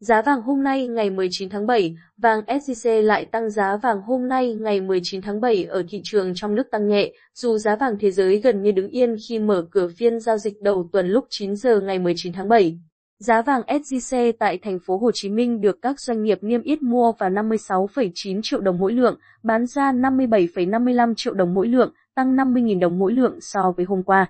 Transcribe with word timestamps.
Giá 0.00 0.22
vàng 0.22 0.42
hôm 0.42 0.62
nay 0.62 0.86
ngày 0.86 1.10
19 1.10 1.48
tháng 1.48 1.66
7, 1.66 1.96
vàng 2.16 2.40
SJC 2.46 3.02
lại 3.02 3.24
tăng 3.24 3.50
giá 3.50 3.76
vàng 3.76 4.02
hôm 4.02 4.28
nay 4.28 4.54
ngày 4.54 4.80
19 4.80 5.22
tháng 5.22 5.40
7 5.40 5.64
ở 5.64 5.82
thị 5.88 6.00
trường 6.04 6.32
trong 6.34 6.54
nước 6.54 6.70
tăng 6.70 6.88
nhẹ, 6.88 7.12
dù 7.34 7.58
giá 7.58 7.76
vàng 7.76 7.96
thế 8.00 8.10
giới 8.10 8.40
gần 8.40 8.62
như 8.62 8.72
đứng 8.72 8.88
yên 8.88 9.16
khi 9.28 9.38
mở 9.38 9.66
cửa 9.70 9.88
phiên 9.96 10.20
giao 10.20 10.38
dịch 10.38 10.62
đầu 10.62 10.88
tuần 10.92 11.08
lúc 11.08 11.24
9 11.30 11.56
giờ 11.56 11.80
ngày 11.80 11.98
19 11.98 12.32
tháng 12.32 12.48
7. 12.48 12.78
Giá 13.18 13.42
vàng 13.42 13.62
SJC 13.62 14.32
tại 14.38 14.58
thành 14.58 14.78
phố 14.86 14.98
Hồ 14.98 15.10
Chí 15.14 15.28
Minh 15.28 15.60
được 15.60 15.78
các 15.82 16.00
doanh 16.00 16.22
nghiệp 16.22 16.38
niêm 16.42 16.62
yết 16.62 16.82
mua 16.82 17.12
vào 17.12 17.30
56,9 17.30 18.40
triệu 18.42 18.60
đồng 18.60 18.78
mỗi 18.78 18.92
lượng, 18.92 19.18
bán 19.42 19.66
ra 19.66 19.92
57,55 19.92 21.14
triệu 21.16 21.34
đồng 21.34 21.54
mỗi 21.54 21.68
lượng, 21.68 21.92
tăng 22.14 22.36
50.000 22.36 22.80
đồng 22.80 22.98
mỗi 22.98 23.12
lượng 23.12 23.38
so 23.40 23.72
với 23.76 23.84
hôm 23.84 24.02
qua. 24.02 24.26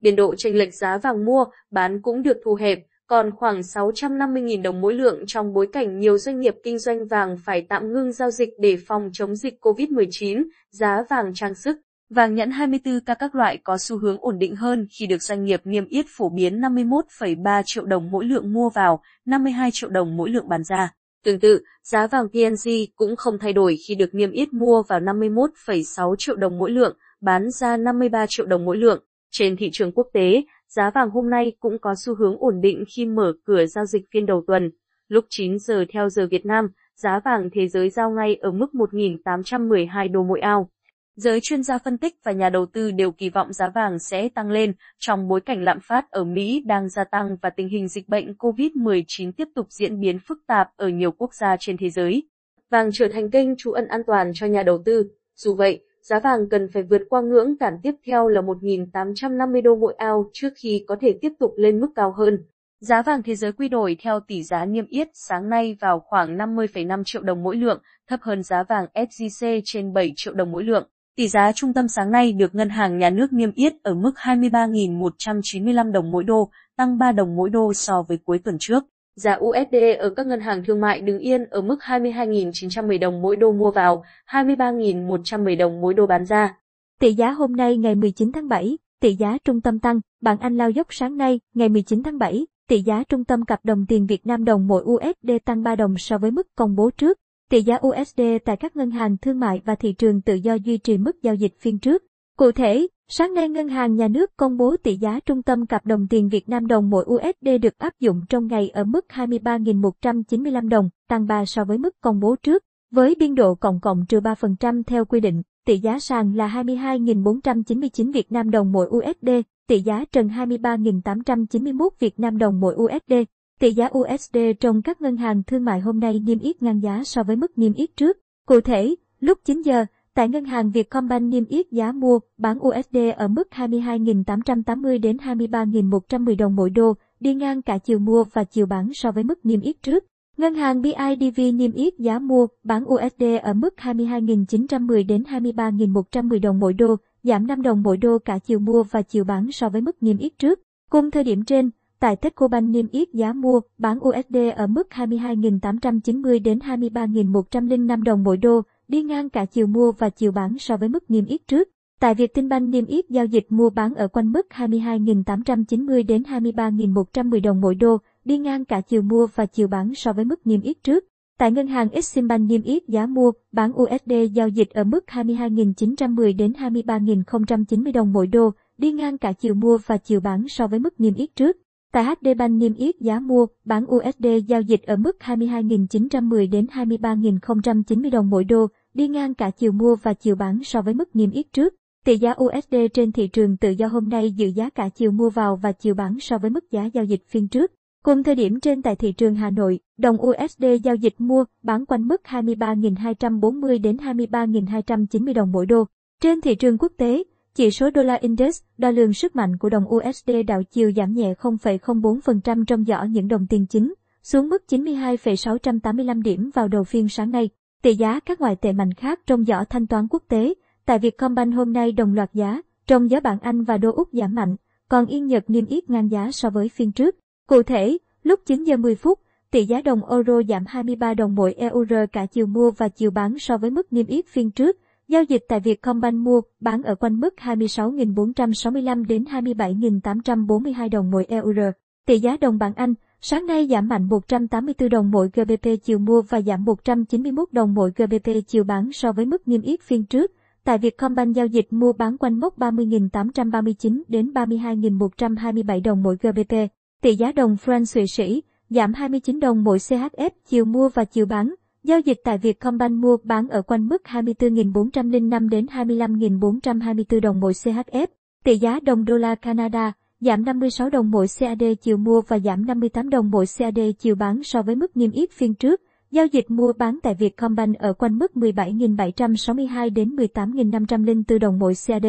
Biên 0.00 0.16
độ 0.16 0.34
chênh 0.38 0.58
lệch 0.58 0.74
giá 0.74 0.98
vàng 0.98 1.24
mua, 1.24 1.44
bán 1.70 2.02
cũng 2.02 2.22
được 2.22 2.36
thu 2.44 2.54
hẹp, 2.54 2.78
còn 3.08 3.30
khoảng 3.30 3.60
650.000 3.60 4.62
đồng 4.62 4.80
mỗi 4.80 4.94
lượng 4.94 5.24
trong 5.26 5.52
bối 5.52 5.68
cảnh 5.72 5.98
nhiều 5.98 6.18
doanh 6.18 6.40
nghiệp 6.40 6.54
kinh 6.64 6.78
doanh 6.78 7.06
vàng 7.06 7.36
phải 7.44 7.66
tạm 7.68 7.92
ngưng 7.92 8.12
giao 8.12 8.30
dịch 8.30 8.48
để 8.60 8.76
phòng 8.86 9.10
chống 9.12 9.36
dịch 9.36 9.54
COVID-19, 9.60 10.44
giá 10.70 11.02
vàng 11.10 11.34
trang 11.34 11.54
sức. 11.54 11.76
Vàng 12.10 12.34
nhẫn 12.34 12.50
24K 12.50 13.16
các 13.18 13.34
loại 13.34 13.58
có 13.64 13.78
xu 13.78 13.98
hướng 13.98 14.16
ổn 14.20 14.38
định 14.38 14.56
hơn 14.56 14.86
khi 14.98 15.06
được 15.06 15.22
doanh 15.22 15.44
nghiệp 15.44 15.60
niêm 15.64 15.88
yết 15.88 16.06
phổ 16.08 16.28
biến 16.28 16.60
51,3 16.60 17.62
triệu 17.66 17.84
đồng 17.84 18.10
mỗi 18.10 18.24
lượng 18.24 18.52
mua 18.52 18.70
vào, 18.70 19.02
52 19.26 19.70
triệu 19.72 19.90
đồng 19.90 20.16
mỗi 20.16 20.30
lượng 20.30 20.48
bán 20.48 20.64
ra. 20.64 20.92
Tương 21.24 21.40
tự, 21.40 21.60
giá 21.82 22.06
vàng 22.06 22.28
PNG 22.28 22.70
cũng 22.96 23.16
không 23.16 23.38
thay 23.38 23.52
đổi 23.52 23.76
khi 23.88 23.94
được 23.94 24.14
niêm 24.14 24.30
yết 24.30 24.52
mua 24.52 24.82
vào 24.82 25.00
51,6 25.00 26.14
triệu 26.18 26.36
đồng 26.36 26.58
mỗi 26.58 26.70
lượng, 26.70 26.96
bán 27.20 27.50
ra 27.50 27.76
53 27.76 28.26
triệu 28.28 28.46
đồng 28.46 28.64
mỗi 28.64 28.76
lượng. 28.76 29.04
Trên 29.30 29.56
thị 29.56 29.70
trường 29.72 29.92
quốc 29.92 30.06
tế, 30.12 30.42
giá 30.68 30.90
vàng 30.90 31.10
hôm 31.10 31.30
nay 31.30 31.52
cũng 31.60 31.78
có 31.78 31.94
xu 31.94 32.14
hướng 32.14 32.36
ổn 32.38 32.60
định 32.60 32.84
khi 32.96 33.06
mở 33.06 33.32
cửa 33.44 33.66
giao 33.66 33.86
dịch 33.86 34.04
phiên 34.12 34.26
đầu 34.26 34.44
tuần. 34.46 34.70
Lúc 35.08 35.24
9 35.28 35.58
giờ 35.58 35.84
theo 35.92 36.08
giờ 36.08 36.26
Việt 36.30 36.46
Nam, 36.46 36.68
giá 36.96 37.20
vàng 37.24 37.48
thế 37.52 37.68
giới 37.68 37.90
giao 37.90 38.10
ngay 38.10 38.34
ở 38.34 38.50
mức 38.50 38.66
1.812 38.72 40.12
đô 40.12 40.22
mỗi 40.22 40.40
ao. 40.40 40.70
Giới 41.16 41.40
chuyên 41.42 41.62
gia 41.62 41.78
phân 41.78 41.98
tích 41.98 42.14
và 42.24 42.32
nhà 42.32 42.50
đầu 42.50 42.66
tư 42.66 42.90
đều 42.90 43.12
kỳ 43.12 43.30
vọng 43.30 43.52
giá 43.52 43.68
vàng 43.68 43.98
sẽ 43.98 44.28
tăng 44.28 44.50
lên 44.50 44.72
trong 44.98 45.28
bối 45.28 45.40
cảnh 45.40 45.64
lạm 45.64 45.78
phát 45.80 46.10
ở 46.10 46.24
Mỹ 46.24 46.62
đang 46.66 46.88
gia 46.88 47.04
tăng 47.04 47.36
và 47.42 47.50
tình 47.50 47.68
hình 47.68 47.88
dịch 47.88 48.08
bệnh 48.08 48.32
COVID-19 48.32 49.32
tiếp 49.32 49.48
tục 49.54 49.66
diễn 49.70 50.00
biến 50.00 50.18
phức 50.18 50.38
tạp 50.46 50.70
ở 50.76 50.88
nhiều 50.88 51.12
quốc 51.12 51.34
gia 51.34 51.56
trên 51.60 51.76
thế 51.76 51.90
giới. 51.90 52.22
Vàng 52.70 52.90
trở 52.92 53.08
thành 53.08 53.30
kênh 53.30 53.56
trú 53.56 53.72
ẩn 53.72 53.88
an 53.88 54.00
toàn 54.06 54.32
cho 54.34 54.46
nhà 54.46 54.62
đầu 54.62 54.82
tư. 54.84 55.10
Dù 55.34 55.54
vậy, 55.54 55.84
giá 56.08 56.20
vàng 56.20 56.48
cần 56.50 56.68
phải 56.72 56.82
vượt 56.82 57.02
qua 57.08 57.20
ngưỡng 57.20 57.58
cản 57.58 57.78
tiếp 57.82 57.94
theo 58.06 58.28
là 58.28 58.40
1.850 58.40 59.62
đô 59.62 59.76
mỗi 59.76 59.94
ao 59.98 60.30
trước 60.32 60.48
khi 60.56 60.84
có 60.88 60.96
thể 61.00 61.18
tiếp 61.20 61.32
tục 61.38 61.54
lên 61.56 61.80
mức 61.80 61.88
cao 61.94 62.12
hơn. 62.12 62.44
Giá 62.80 63.02
vàng 63.02 63.22
thế 63.22 63.34
giới 63.34 63.52
quy 63.52 63.68
đổi 63.68 63.96
theo 64.02 64.20
tỷ 64.20 64.42
giá 64.42 64.64
niêm 64.64 64.86
yết 64.86 65.08
sáng 65.14 65.48
nay 65.48 65.76
vào 65.80 66.00
khoảng 66.00 66.38
50,5 66.38 67.02
triệu 67.04 67.22
đồng 67.22 67.42
mỗi 67.42 67.56
lượng, 67.56 67.82
thấp 68.08 68.20
hơn 68.22 68.42
giá 68.42 68.62
vàng 68.62 68.86
SJC 68.94 69.60
trên 69.64 69.92
7 69.92 70.12
triệu 70.16 70.34
đồng 70.34 70.52
mỗi 70.52 70.64
lượng. 70.64 70.88
Tỷ 71.16 71.28
giá 71.28 71.52
trung 71.52 71.72
tâm 71.74 71.88
sáng 71.88 72.10
nay 72.10 72.32
được 72.32 72.54
Ngân 72.54 72.68
hàng 72.68 72.98
Nhà 72.98 73.10
nước 73.10 73.32
niêm 73.32 73.52
yết 73.52 73.72
ở 73.82 73.94
mức 73.94 74.12
23.195 74.16 75.92
đồng 75.92 76.10
mỗi 76.10 76.24
đô, 76.24 76.50
tăng 76.76 76.98
3 76.98 77.12
đồng 77.12 77.36
mỗi 77.36 77.50
đô 77.50 77.72
so 77.74 78.02
với 78.02 78.18
cuối 78.24 78.38
tuần 78.38 78.56
trước. 78.60 78.84
Giá 79.18 79.38
USD 79.40 79.76
ở 79.98 80.10
các 80.10 80.26
ngân 80.26 80.40
hàng 80.40 80.64
thương 80.64 80.80
mại 80.80 81.00
đứng 81.00 81.18
yên 81.18 81.44
ở 81.44 81.60
mức 81.60 81.76
22.910 81.80 82.98
đồng 82.98 83.22
mỗi 83.22 83.36
đô 83.36 83.52
mua 83.52 83.70
vào, 83.70 84.04
23.110 84.30 85.56
đồng 85.56 85.80
mỗi 85.80 85.94
đô 85.94 86.06
bán 86.06 86.24
ra. 86.24 86.56
Tỷ 87.00 87.12
giá 87.12 87.30
hôm 87.30 87.56
nay 87.56 87.76
ngày 87.76 87.94
19 87.94 88.32
tháng 88.32 88.48
7, 88.48 88.78
tỷ 89.00 89.14
giá 89.14 89.38
trung 89.44 89.60
tâm 89.60 89.78
tăng, 89.78 90.00
bảng 90.20 90.38
Anh 90.38 90.56
lao 90.56 90.70
dốc 90.70 90.86
sáng 90.90 91.16
nay, 91.16 91.40
ngày 91.54 91.68
19 91.68 92.02
tháng 92.02 92.18
7, 92.18 92.46
tỷ 92.68 92.82
giá 92.82 93.04
trung 93.08 93.24
tâm 93.24 93.44
cặp 93.44 93.64
đồng 93.64 93.86
tiền 93.88 94.06
Việt 94.06 94.26
Nam 94.26 94.44
đồng 94.44 94.66
mỗi 94.66 94.82
USD 94.82 95.30
tăng 95.44 95.62
3 95.62 95.76
đồng 95.76 95.98
so 95.98 96.18
với 96.18 96.30
mức 96.30 96.46
công 96.56 96.76
bố 96.76 96.90
trước. 96.90 97.18
Tỷ 97.50 97.62
giá 97.62 97.78
USD 97.86 98.20
tại 98.44 98.56
các 98.56 98.76
ngân 98.76 98.90
hàng 98.90 99.16
thương 99.22 99.40
mại 99.40 99.60
và 99.64 99.74
thị 99.74 99.92
trường 99.92 100.22
tự 100.22 100.34
do 100.34 100.54
duy 100.54 100.78
trì 100.78 100.98
mức 100.98 101.22
giao 101.22 101.34
dịch 101.34 101.52
phiên 101.60 101.78
trước. 101.78 102.02
Cụ 102.36 102.52
thể, 102.52 102.86
sáng 103.10 103.34
nay 103.34 103.48
Ngân 103.48 103.68
hàng 103.68 103.96
Nhà 103.96 104.08
nước 104.08 104.36
công 104.36 104.56
bố 104.56 104.76
tỷ 104.82 104.96
giá 104.96 105.20
trung 105.26 105.42
tâm 105.42 105.66
cặp 105.66 105.86
đồng 105.86 106.06
tiền 106.08 106.28
Việt 106.28 106.48
Nam 106.48 106.66
đồng 106.66 106.90
mỗi 106.90 107.04
USD 107.04 107.48
được 107.62 107.78
áp 107.78 108.00
dụng 108.00 108.20
trong 108.28 108.46
ngày 108.46 108.68
ở 108.68 108.84
mức 108.84 109.06
23.195 109.08 110.68
đồng, 110.68 110.90
tăng 111.08 111.26
3 111.26 111.44
so 111.44 111.64
với 111.64 111.78
mức 111.78 112.00
công 112.00 112.20
bố 112.20 112.36
trước, 112.42 112.64
với 112.90 113.14
biên 113.18 113.34
độ 113.34 113.54
cộng 113.54 113.80
cộng 113.80 114.06
trừ 114.06 114.20
3% 114.20 114.82
theo 114.86 115.04
quy 115.04 115.20
định. 115.20 115.42
Tỷ 115.66 115.78
giá 115.78 115.98
sàn 115.98 116.34
là 116.34 116.48
22.499 116.48 118.12
Việt 118.12 118.32
Nam 118.32 118.50
đồng 118.50 118.72
mỗi 118.72 118.86
USD, 118.86 119.30
tỷ 119.68 119.80
giá 119.80 120.04
trần 120.12 120.28
23.891 120.28 121.88
Việt 121.98 122.20
Nam 122.20 122.38
đồng 122.38 122.60
mỗi 122.60 122.74
USD. 122.74 123.12
Tỷ 123.60 123.72
giá 123.72 123.88
USD 123.98 124.38
trong 124.60 124.82
các 124.82 125.00
ngân 125.00 125.16
hàng 125.16 125.42
thương 125.42 125.64
mại 125.64 125.80
hôm 125.80 126.00
nay 126.00 126.20
niêm 126.20 126.38
yết 126.38 126.62
ngang 126.62 126.82
giá 126.82 127.04
so 127.04 127.22
với 127.22 127.36
mức 127.36 127.58
niêm 127.58 127.72
yết 127.72 127.96
trước. 127.96 128.18
Cụ 128.46 128.60
thể, 128.60 128.94
lúc 129.20 129.38
9 129.44 129.62
giờ, 129.62 129.84
tại 130.18 130.28
ngân 130.28 130.44
hàng 130.44 130.70
Vietcombank 130.70 131.32
niêm 131.32 131.44
yết 131.44 131.70
giá 131.70 131.92
mua, 131.92 132.18
bán 132.38 132.58
USD 132.58 132.96
ở 133.16 133.28
mức 133.28 133.48
22.880 133.50 135.00
đến 135.00 135.16
23.110 135.16 136.36
đồng 136.36 136.56
mỗi 136.56 136.70
đô, 136.70 136.94
đi 137.20 137.34
ngang 137.34 137.62
cả 137.62 137.78
chiều 137.78 137.98
mua 137.98 138.24
và 138.32 138.44
chiều 138.44 138.66
bán 138.66 138.94
so 138.94 139.12
với 139.12 139.24
mức 139.24 139.46
niêm 139.46 139.60
yết 139.60 139.82
trước. 139.82 140.04
Ngân 140.36 140.54
hàng 140.54 140.82
BIDV 140.82 141.40
niêm 141.54 141.72
yết 141.72 141.98
giá 141.98 142.18
mua, 142.18 142.46
bán 142.64 142.84
USD 142.84 143.24
ở 143.42 143.54
mức 143.54 143.74
22.910 143.76 145.06
đến 145.06 145.22
23.110 145.22 146.40
đồng 146.40 146.60
mỗi 146.60 146.72
đô, 146.72 146.96
giảm 147.22 147.46
5 147.46 147.62
đồng 147.62 147.82
mỗi 147.82 147.96
đô 147.96 148.18
cả 148.18 148.38
chiều 148.38 148.58
mua 148.58 148.82
và 148.82 149.02
chiều 149.02 149.24
bán 149.24 149.52
so 149.52 149.68
với 149.68 149.80
mức 149.80 150.02
niêm 150.02 150.18
yết 150.18 150.38
trước. 150.38 150.60
Cùng 150.90 151.10
thời 151.10 151.24
điểm 151.24 151.44
trên, 151.44 151.70
tại 152.00 152.16
Techcombank 152.16 152.70
niêm 152.70 152.88
yết 152.88 153.08
giá 153.12 153.32
mua, 153.32 153.60
bán 153.78 153.98
USD 153.98 154.36
ở 154.56 154.66
mức 154.66 154.88
22.890 154.90 156.42
đến 156.42 156.58
23.105 156.58 158.02
đồng 158.02 158.24
mỗi 158.24 158.36
đô, 158.36 158.62
đi 158.88 159.02
ngang 159.02 159.30
cả 159.30 159.44
chiều 159.44 159.66
mua 159.66 159.92
và 159.92 160.10
chiều 160.10 160.32
bán 160.32 160.58
so 160.58 160.76
với 160.76 160.88
mức 160.88 161.10
niêm 161.10 161.26
yết 161.26 161.46
trước. 161.46 161.68
Tại 162.00 162.14
Vietinbank 162.14 162.68
niêm 162.68 162.86
yết 162.86 163.10
giao 163.10 163.26
dịch 163.26 163.46
mua 163.48 163.70
bán 163.70 163.94
ở 163.94 164.08
quanh 164.08 164.32
mức 164.32 164.46
22.890 164.50 166.06
đến 166.06 166.22
23.110 166.22 167.42
đồng 167.42 167.60
mỗi 167.60 167.74
đô, 167.74 167.98
đi 168.24 168.38
ngang 168.38 168.64
cả 168.64 168.80
chiều 168.80 169.02
mua 169.02 169.26
và 169.34 169.46
chiều 169.46 169.68
bán 169.68 169.94
so 169.94 170.12
với 170.12 170.24
mức 170.24 170.46
niêm 170.46 170.60
yết 170.60 170.82
trước. 170.82 171.04
Tại 171.38 171.52
ngân 171.52 171.66
hàng 171.66 171.90
Eximbank 171.90 172.50
niêm 172.50 172.62
yết 172.62 172.88
giá 172.88 173.06
mua, 173.06 173.32
bán 173.52 173.72
USD 173.72 174.12
giao 174.32 174.48
dịch 174.48 174.70
ở 174.70 174.84
mức 174.84 175.04
22.910 175.06 176.36
đến 176.36 176.52
23.090 176.52 177.92
đồng 177.92 178.12
mỗi 178.12 178.26
đô, 178.26 178.50
đi 178.78 178.92
ngang 178.92 179.18
cả 179.18 179.32
chiều 179.32 179.54
mua 179.54 179.78
và 179.86 179.96
chiều 179.96 180.20
bán 180.20 180.48
so 180.48 180.66
với 180.66 180.78
mức 180.78 181.00
niêm 181.00 181.14
yết 181.14 181.36
trước. 181.36 181.56
Tại 181.92 182.04
HD 182.04 182.28
Bank 182.38 182.60
niêm 182.60 182.74
yết 182.74 183.00
giá 183.00 183.20
mua, 183.20 183.46
bán 183.64 183.84
USD 183.94 184.26
giao 184.46 184.60
dịch 184.60 184.82
ở 184.82 184.96
mức 184.96 185.16
22.910 185.20 186.50
đến 186.50 186.66
23.090 186.72 188.10
đồng 188.10 188.30
mỗi 188.30 188.44
đô, 188.44 188.66
đi 188.94 189.08
ngang 189.08 189.34
cả 189.34 189.50
chiều 189.50 189.72
mua 189.72 189.96
và 190.02 190.14
chiều 190.14 190.36
bán 190.36 190.64
so 190.64 190.82
với 190.82 190.94
mức 190.94 191.16
niêm 191.16 191.30
yết 191.30 191.52
trước. 191.52 191.74
Tỷ 192.04 192.18
giá 192.18 192.34
USD 192.44 192.74
trên 192.94 193.12
thị 193.12 193.28
trường 193.28 193.56
tự 193.56 193.70
do 193.70 193.86
hôm 193.86 194.08
nay 194.08 194.32
giữ 194.32 194.46
giá 194.46 194.70
cả 194.70 194.88
chiều 194.88 195.10
mua 195.10 195.30
vào 195.30 195.56
và 195.56 195.72
chiều 195.72 195.94
bán 195.94 196.20
so 196.20 196.38
với 196.38 196.50
mức 196.50 196.70
giá 196.70 196.84
giao 196.84 197.04
dịch 197.04 197.22
phiên 197.26 197.48
trước. 197.48 197.72
Cùng 198.02 198.22
thời 198.22 198.34
điểm 198.34 198.60
trên 198.60 198.82
tại 198.82 198.96
thị 198.96 199.12
trường 199.12 199.34
Hà 199.34 199.50
Nội, 199.50 199.80
đồng 199.98 200.16
USD 200.22 200.64
giao 200.84 200.94
dịch 200.94 201.14
mua, 201.18 201.44
bán 201.62 201.86
quanh 201.86 202.08
mức 202.08 202.20
23.240 202.24 203.82
đến 203.82 203.96
23.290 203.96 205.34
đồng 205.34 205.52
mỗi 205.52 205.66
đô. 205.66 205.84
Trên 206.20 206.40
thị 206.40 206.54
trường 206.54 206.78
quốc 206.78 206.92
tế, 206.96 207.22
chỉ 207.54 207.70
số 207.70 207.90
đô 207.90 208.02
la 208.02 208.14
index, 208.14 208.62
đo 208.78 208.90
lường 208.90 209.12
sức 209.12 209.36
mạnh 209.36 209.56
của 209.56 209.68
đồng 209.68 209.84
USD 209.94 210.30
đảo 210.46 210.62
chiều 210.62 210.92
giảm 210.96 211.12
nhẹ 211.12 211.34
0,04% 211.40 212.64
trong 212.64 212.84
giỏ 212.84 213.02
những 213.02 213.28
đồng 213.28 213.46
tiền 213.46 213.66
chính, 213.66 213.94
xuống 214.22 214.48
mức 214.48 214.68
92,685 214.68 216.22
điểm 216.22 216.50
vào 216.54 216.68
đầu 216.68 216.84
phiên 216.84 217.08
sáng 217.08 217.30
nay. 217.30 217.50
Tỷ 217.82 217.94
giá 217.94 218.20
các 218.20 218.40
ngoại 218.40 218.56
tệ 218.56 218.72
mạnh 218.72 218.94
khác 218.94 219.20
trong 219.26 219.44
giỏ 219.44 219.64
thanh 219.70 219.86
toán 219.86 220.06
quốc 220.10 220.22
tế, 220.28 220.54
tại 220.86 220.98
Vietcombank 220.98 221.54
hôm 221.54 221.72
nay 221.72 221.92
đồng 221.92 222.14
loạt 222.14 222.34
giá, 222.34 222.62
trong 222.86 223.10
giá 223.10 223.20
bảng 223.20 223.38
Anh 223.40 223.62
và 223.64 223.78
đô 223.78 223.92
Úc 223.92 224.08
giảm 224.12 224.34
mạnh, 224.34 224.56
còn 224.88 225.06
Yên 225.06 225.26
Nhật 225.26 225.50
niêm 225.50 225.66
yết 225.66 225.90
ngang 225.90 226.10
giá 226.10 226.30
so 226.32 226.50
với 226.50 226.68
phiên 226.68 226.92
trước. 226.92 227.16
Cụ 227.46 227.62
thể, 227.62 227.98
lúc 228.22 228.40
9 228.46 228.64
giờ 228.64 228.76
10 228.76 228.94
phút, 228.94 229.20
tỷ 229.50 229.64
giá 229.64 229.82
đồng 229.82 230.10
euro 230.10 230.42
giảm 230.48 230.64
23 230.66 231.14
đồng 231.14 231.34
mỗi 231.34 231.52
euro 231.52 232.06
cả 232.12 232.26
chiều 232.26 232.46
mua 232.46 232.70
và 232.70 232.88
chiều 232.88 233.10
bán 233.10 233.38
so 233.38 233.56
với 233.56 233.70
mức 233.70 233.92
niêm 233.92 234.06
yết 234.06 234.26
phiên 234.26 234.50
trước. 234.50 234.76
Giao 235.08 235.22
dịch 235.22 235.44
tại 235.48 235.60
Vietcombank 235.60 236.14
mua, 236.14 236.40
bán 236.60 236.82
ở 236.82 236.94
quanh 236.94 237.20
mức 237.20 237.34
26.465 237.38 239.06
đến 239.06 239.24
27.842 239.24 240.90
đồng 240.90 241.10
mỗi 241.10 241.24
euro. 241.28 241.70
Tỷ 242.06 242.18
giá 242.18 242.36
đồng 242.40 242.58
bảng 242.58 242.74
Anh, 242.74 242.94
sáng 243.20 243.46
nay 243.46 243.66
giảm 243.70 243.88
mạnh 243.88 244.08
184 244.08 244.88
đồng 244.88 245.10
mỗi 245.10 245.30
GBP 245.34 245.68
chiều 245.82 245.98
mua 245.98 246.22
và 246.22 246.40
giảm 246.40 246.64
191 246.64 247.52
đồng 247.52 247.74
mỗi 247.74 247.90
GBP 247.96 248.30
chiều 248.46 248.64
bán 248.64 248.92
so 248.92 249.12
với 249.12 249.26
mức 249.26 249.48
niêm 249.48 249.62
yết 249.62 249.82
phiên 249.82 250.04
trước. 250.04 250.32
Tại 250.64 250.78
Vietcombank 250.78 251.36
giao 251.36 251.46
dịch 251.46 251.66
mua 251.70 251.92
bán 251.92 252.18
quanh 252.18 252.40
mốc 252.40 252.58
30.839 252.58 254.02
đến 254.08 254.32
32.127 254.34 255.82
đồng 255.82 256.02
mỗi 256.02 256.16
GBP. 256.16 256.54
Tỷ 257.02 257.14
giá 257.14 257.32
đồng 257.32 257.56
franc 257.64 257.94
Thụy 257.94 258.06
Sĩ 258.06 258.42
giảm 258.70 258.94
29 258.94 259.40
đồng 259.40 259.64
mỗi 259.64 259.78
CHF 259.78 260.30
chiều 260.48 260.64
mua 260.64 260.88
và 260.88 261.04
chiều 261.04 261.26
bán. 261.26 261.54
Giao 261.88 262.00
dịch 262.00 262.20
tại 262.24 262.38
Vietcombank 262.38 262.98
mua 262.98 263.16
bán 263.24 263.48
ở 263.48 263.62
quanh 263.62 263.88
mức 263.88 264.02
24.405 264.04 265.48
đến 265.48 265.66
25.424 265.66 267.20
đồng 267.20 267.40
mỗi 267.40 267.52
CHF. 267.52 268.06
Tỷ 268.44 268.58
giá 268.58 268.80
đồng 268.80 269.04
đô 269.04 269.16
la 269.16 269.34
Canada, 269.34 269.92
giảm 270.20 270.44
56 270.44 270.90
đồng 270.90 271.10
mỗi 271.10 271.26
CAD 271.38 271.62
chiều 271.80 271.96
mua 271.96 272.20
và 272.28 272.38
giảm 272.38 272.66
58 272.66 273.10
đồng 273.10 273.30
mỗi 273.30 273.44
CAD 273.58 273.78
chiều 273.98 274.14
bán 274.14 274.42
so 274.42 274.62
với 274.62 274.74
mức 274.74 274.96
niêm 274.96 275.10
yết 275.10 275.30
phiên 275.30 275.54
trước. 275.54 275.80
Giao 276.10 276.26
dịch 276.26 276.50
mua 276.50 276.72
bán 276.72 276.98
tại 277.02 277.14
Vietcombank 277.14 277.78
ở 277.78 277.92
quanh 277.92 278.18
mức 278.18 278.32
17.762 278.34 279.94
đến 279.94 280.16
18.504 280.16 281.38
đồng 281.38 281.58
mỗi 281.58 281.74
CAD. 281.86 282.06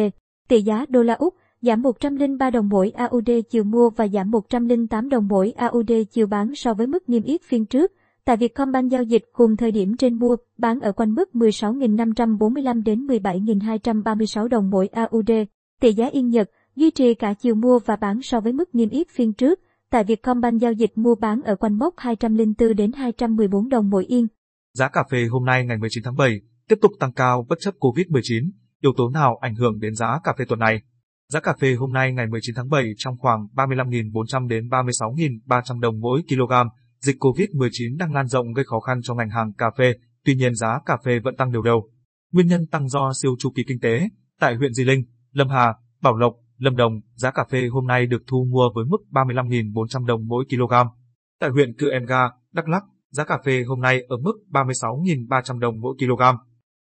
Tỷ 0.48 0.62
giá 0.62 0.86
đô 0.88 1.02
la 1.02 1.14
Úc, 1.14 1.34
giảm 1.62 1.82
103 1.82 2.50
đồng 2.50 2.68
mỗi 2.68 2.90
AUD 2.90 3.30
chiều 3.50 3.64
mua 3.64 3.90
và 3.90 4.08
giảm 4.08 4.30
108 4.30 5.08
đồng 5.08 5.28
mỗi 5.28 5.50
AUD 5.50 5.90
chiều 6.10 6.26
bán 6.26 6.54
so 6.54 6.74
với 6.74 6.86
mức 6.86 7.08
niêm 7.08 7.22
yết 7.22 7.42
phiên 7.42 7.66
trước. 7.66 7.92
Tại 8.24 8.36
Vietcombank 8.36 8.90
giao 8.90 9.02
dịch 9.02 9.24
cùng 9.32 9.56
thời 9.56 9.72
điểm 9.72 9.96
trên 9.96 10.14
mua, 10.14 10.36
bán 10.58 10.80
ở 10.80 10.92
quanh 10.92 11.14
mức 11.14 11.30
16.545 11.34 12.82
đến 12.82 13.06
17.236 13.06 14.48
đồng 14.48 14.70
mỗi 14.70 14.86
AUD. 14.86 15.30
Tỷ 15.80 15.92
giá 15.92 16.06
Yên 16.06 16.28
Nhật 16.28 16.50
duy 16.76 16.90
trì 16.90 17.14
cả 17.14 17.34
chiều 17.34 17.54
mua 17.54 17.78
và 17.78 17.96
bán 17.96 18.22
so 18.22 18.40
với 18.40 18.52
mức 18.52 18.74
niêm 18.74 18.88
yết 18.88 19.06
phiên 19.10 19.32
trước. 19.32 19.60
Tại 19.90 20.04
Vietcombank 20.04 20.60
giao 20.60 20.72
dịch 20.72 20.98
mua 20.98 21.14
bán 21.14 21.42
ở 21.42 21.56
quanh 21.56 21.78
mốc 21.78 21.94
204 21.96 22.76
đến 22.76 22.92
214 22.92 23.68
đồng 23.68 23.90
mỗi 23.90 24.04
yên. 24.04 24.26
Giá 24.74 24.88
cà 24.88 25.04
phê 25.10 25.26
hôm 25.30 25.44
nay 25.44 25.64
ngày 25.66 25.76
19 25.78 26.04
tháng 26.04 26.16
7 26.16 26.40
tiếp 26.68 26.76
tục 26.82 26.92
tăng 27.00 27.12
cao 27.12 27.46
bất 27.48 27.58
chấp 27.60 27.74
Covid-19. 27.80 28.50
Yếu 28.80 28.92
tố 28.96 29.08
nào 29.08 29.38
ảnh 29.40 29.54
hưởng 29.54 29.80
đến 29.80 29.94
giá 29.94 30.20
cà 30.24 30.32
phê 30.38 30.44
tuần 30.48 30.58
này? 30.58 30.82
Giá 31.28 31.40
cà 31.40 31.54
phê 31.60 31.74
hôm 31.74 31.92
nay 31.92 32.12
ngày 32.12 32.26
19 32.26 32.54
tháng 32.54 32.68
7 32.68 32.84
trong 32.96 33.14
khoảng 33.18 33.46
35.400 33.54 34.48
đến 34.48 34.68
36.300 34.68 35.80
đồng 35.80 36.00
mỗi 36.00 36.22
kg. 36.28 36.52
Dịch 37.00 37.16
Covid-19 37.20 37.96
đang 37.98 38.12
lan 38.12 38.26
rộng 38.26 38.52
gây 38.52 38.64
khó 38.64 38.80
khăn 38.80 39.00
cho 39.02 39.14
ngành 39.14 39.30
hàng 39.30 39.52
cà 39.52 39.70
phê, 39.78 39.94
tuy 40.24 40.34
nhiên 40.34 40.54
giá 40.54 40.78
cà 40.86 40.96
phê 41.04 41.18
vẫn 41.24 41.36
tăng 41.36 41.52
đều 41.52 41.62
đầu. 41.62 41.90
Nguyên 42.32 42.46
nhân 42.46 42.66
tăng 42.66 42.88
do 42.88 43.12
siêu 43.22 43.36
chu 43.38 43.52
kỳ 43.54 43.64
kinh 43.66 43.80
tế. 43.80 44.08
Tại 44.40 44.54
huyện 44.54 44.72
Di 44.72 44.84
Linh, 44.84 45.04
Lâm 45.32 45.48
Hà, 45.48 45.74
Bảo 46.02 46.16
Lộc, 46.16 46.34
Lâm 46.56 46.76
Đồng, 46.76 47.00
giá 47.14 47.30
cà 47.30 47.44
phê 47.50 47.66
hôm 47.66 47.86
nay 47.86 48.06
được 48.06 48.22
thu 48.26 48.46
mua 48.50 48.70
với 48.74 48.84
mức 48.84 48.98
35.400 49.10 50.06
đồng 50.06 50.26
mỗi 50.26 50.44
kg. 50.50 50.74
Tại 51.40 51.50
huyện 51.50 51.76
Cư 51.78 51.90
Em 51.90 52.04
Ga, 52.04 52.28
Đắk 52.52 52.68
Lắk, 52.68 52.82
giá 53.10 53.24
cà 53.24 53.38
phê 53.44 53.62
hôm 53.68 53.80
nay 53.80 54.02
ở 54.08 54.16
mức 54.16 54.32
36.300 54.50 55.58
đồng 55.58 55.80
mỗi 55.80 55.94
kg. 55.98 56.22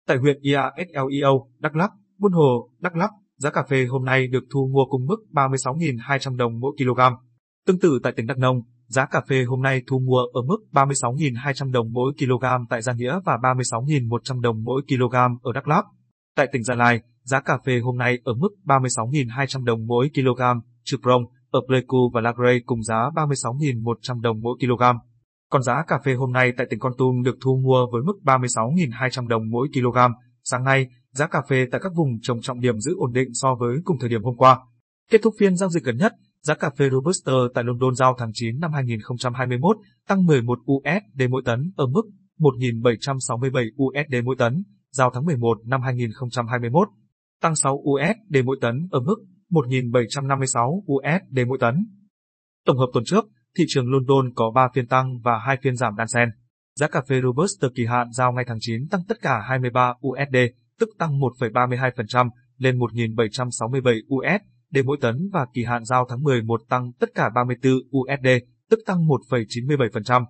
Tại 0.06 0.16
huyện 0.16 0.38
IASLEO, 0.40 1.48
Đắk 1.58 1.76
Lắk, 1.76 1.90
Buôn 2.18 2.32
Hồ, 2.32 2.70
Đắk 2.78 2.96
Lắk, 2.96 3.10
giá 3.36 3.50
cà 3.50 3.62
phê 3.70 3.86
hôm 3.86 4.04
nay 4.04 4.26
được 4.26 4.44
thu 4.52 4.70
mua 4.72 4.84
cùng 4.90 5.06
mức 5.06 5.16
36.200 5.32 6.36
đồng 6.36 6.60
mỗi 6.60 6.72
kg. 6.78 7.00
Tương 7.66 7.78
tự 7.78 8.00
tại 8.02 8.12
tỉnh 8.16 8.26
Đắk 8.26 8.38
Nông, 8.38 8.62
giá 8.88 9.06
cà 9.06 9.20
phê 9.28 9.44
hôm 9.44 9.62
nay 9.62 9.82
thu 9.86 9.98
mua 9.98 10.20
ở 10.32 10.42
mức 10.42 10.58
36.200 10.72 11.72
đồng 11.72 11.92
mỗi 11.92 12.12
kg 12.18 12.44
tại 12.70 12.82
Gia 12.82 12.92
Nghĩa 12.92 13.20
và 13.24 13.36
36.100 13.42 14.40
đồng 14.40 14.64
mỗi 14.64 14.82
kg 14.88 15.14
ở 15.42 15.52
Đắk 15.54 15.68
Lắk. 15.68 15.84
Tại 16.36 16.48
tỉnh 16.52 16.62
Gia 16.62 16.74
Lai, 16.74 17.00
giá 17.22 17.40
cà 17.40 17.58
phê 17.66 17.78
hôm 17.78 17.98
nay 17.98 18.18
ở 18.24 18.34
mức 18.34 18.48
36.200 18.64 19.64
đồng 19.64 19.86
mỗi 19.86 20.10
kg, 20.14 20.42
Trư 20.84 20.96
Prong, 21.02 21.22
ở 21.50 21.60
Pleiku 21.66 22.10
và 22.14 22.20
lagre 22.20 22.58
cùng 22.66 22.82
giá 22.82 23.10
36.100 23.14 24.20
đồng 24.20 24.40
mỗi 24.40 24.58
kg. 24.60 24.82
Còn 25.50 25.62
giá 25.62 25.84
cà 25.86 25.98
phê 26.04 26.14
hôm 26.14 26.32
nay 26.32 26.52
tại 26.56 26.66
tỉnh 26.70 26.78
Con 26.78 26.92
Tum 26.98 27.22
được 27.22 27.36
thu 27.40 27.60
mua 27.64 27.86
với 27.92 28.02
mức 28.02 28.14
36.200 28.24 29.28
đồng 29.28 29.42
mỗi 29.50 29.68
kg. 29.74 29.98
Sáng 30.44 30.64
nay, 30.64 30.86
giá 31.12 31.26
cà 31.26 31.42
phê 31.48 31.66
tại 31.72 31.80
các 31.84 31.92
vùng 31.96 32.08
trồng 32.22 32.40
trọng 32.40 32.60
điểm 32.60 32.80
giữ 32.80 32.94
ổn 32.96 33.12
định 33.12 33.28
so 33.32 33.54
với 33.54 33.76
cùng 33.84 33.96
thời 34.00 34.08
điểm 34.08 34.22
hôm 34.22 34.36
qua. 34.36 34.58
Kết 35.10 35.20
thúc 35.22 35.34
phiên 35.38 35.56
giao 35.56 35.68
dịch 35.68 35.84
gần 35.84 35.96
nhất, 35.96 36.12
giá 36.48 36.54
cà 36.54 36.70
phê 36.78 36.88
Robusta 36.90 37.32
tại 37.54 37.64
London 37.64 37.94
giao 37.94 38.14
tháng 38.18 38.30
9 38.34 38.60
năm 38.60 38.72
2021 38.72 39.76
tăng 40.08 40.26
11 40.26 40.58
USD 40.72 41.22
mỗi 41.30 41.42
tấn 41.44 41.72
ở 41.76 41.86
mức 41.86 42.02
1.767 42.38 43.70
USD 43.84 44.14
mỗi 44.24 44.36
tấn, 44.38 44.62
giao 44.90 45.10
tháng 45.14 45.24
11 45.24 45.58
năm 45.64 45.82
2021 45.82 46.88
tăng 47.42 47.54
6 47.54 47.74
USD 47.74 48.36
mỗi 48.44 48.56
tấn 48.60 48.88
ở 48.90 49.00
mức 49.00 49.16
1.756 49.50 50.82
USD 50.92 51.38
mỗi 51.48 51.58
tấn. 51.60 51.74
Tổng 52.66 52.78
hợp 52.78 52.86
tuần 52.92 53.04
trước, 53.04 53.24
thị 53.58 53.64
trường 53.68 53.92
London 53.92 54.34
có 54.34 54.50
3 54.54 54.68
phiên 54.74 54.86
tăng 54.86 55.18
và 55.24 55.38
2 55.46 55.56
phiên 55.62 55.76
giảm 55.76 55.96
đan 55.96 56.08
xen. 56.08 56.28
Giá 56.76 56.88
cà 56.88 57.02
phê 57.08 57.20
Robusta 57.22 57.68
kỳ 57.74 57.86
hạn 57.86 58.12
giao 58.12 58.32
ngay 58.32 58.44
tháng 58.48 58.58
9 58.60 58.88
tăng 58.90 59.00
tất 59.08 59.18
cả 59.22 59.40
23 59.48 59.92
USD, 60.06 60.36
tức 60.80 60.88
tăng 60.98 61.20
1,32% 61.20 62.28
lên 62.58 62.78
1.767 62.78 64.00
USD 64.14 64.57
để 64.70 64.82
mỗi 64.82 64.96
tấn 65.00 65.28
và 65.32 65.46
kỳ 65.54 65.64
hạn 65.64 65.84
giao 65.84 66.06
tháng 66.08 66.22
11 66.22 66.60
tăng 66.68 66.92
tất 66.92 67.10
cả 67.14 67.30
34 67.34 67.72
USD, 67.72 68.28
tức 68.70 68.78
tăng 68.86 69.06
1,97% 69.06 70.24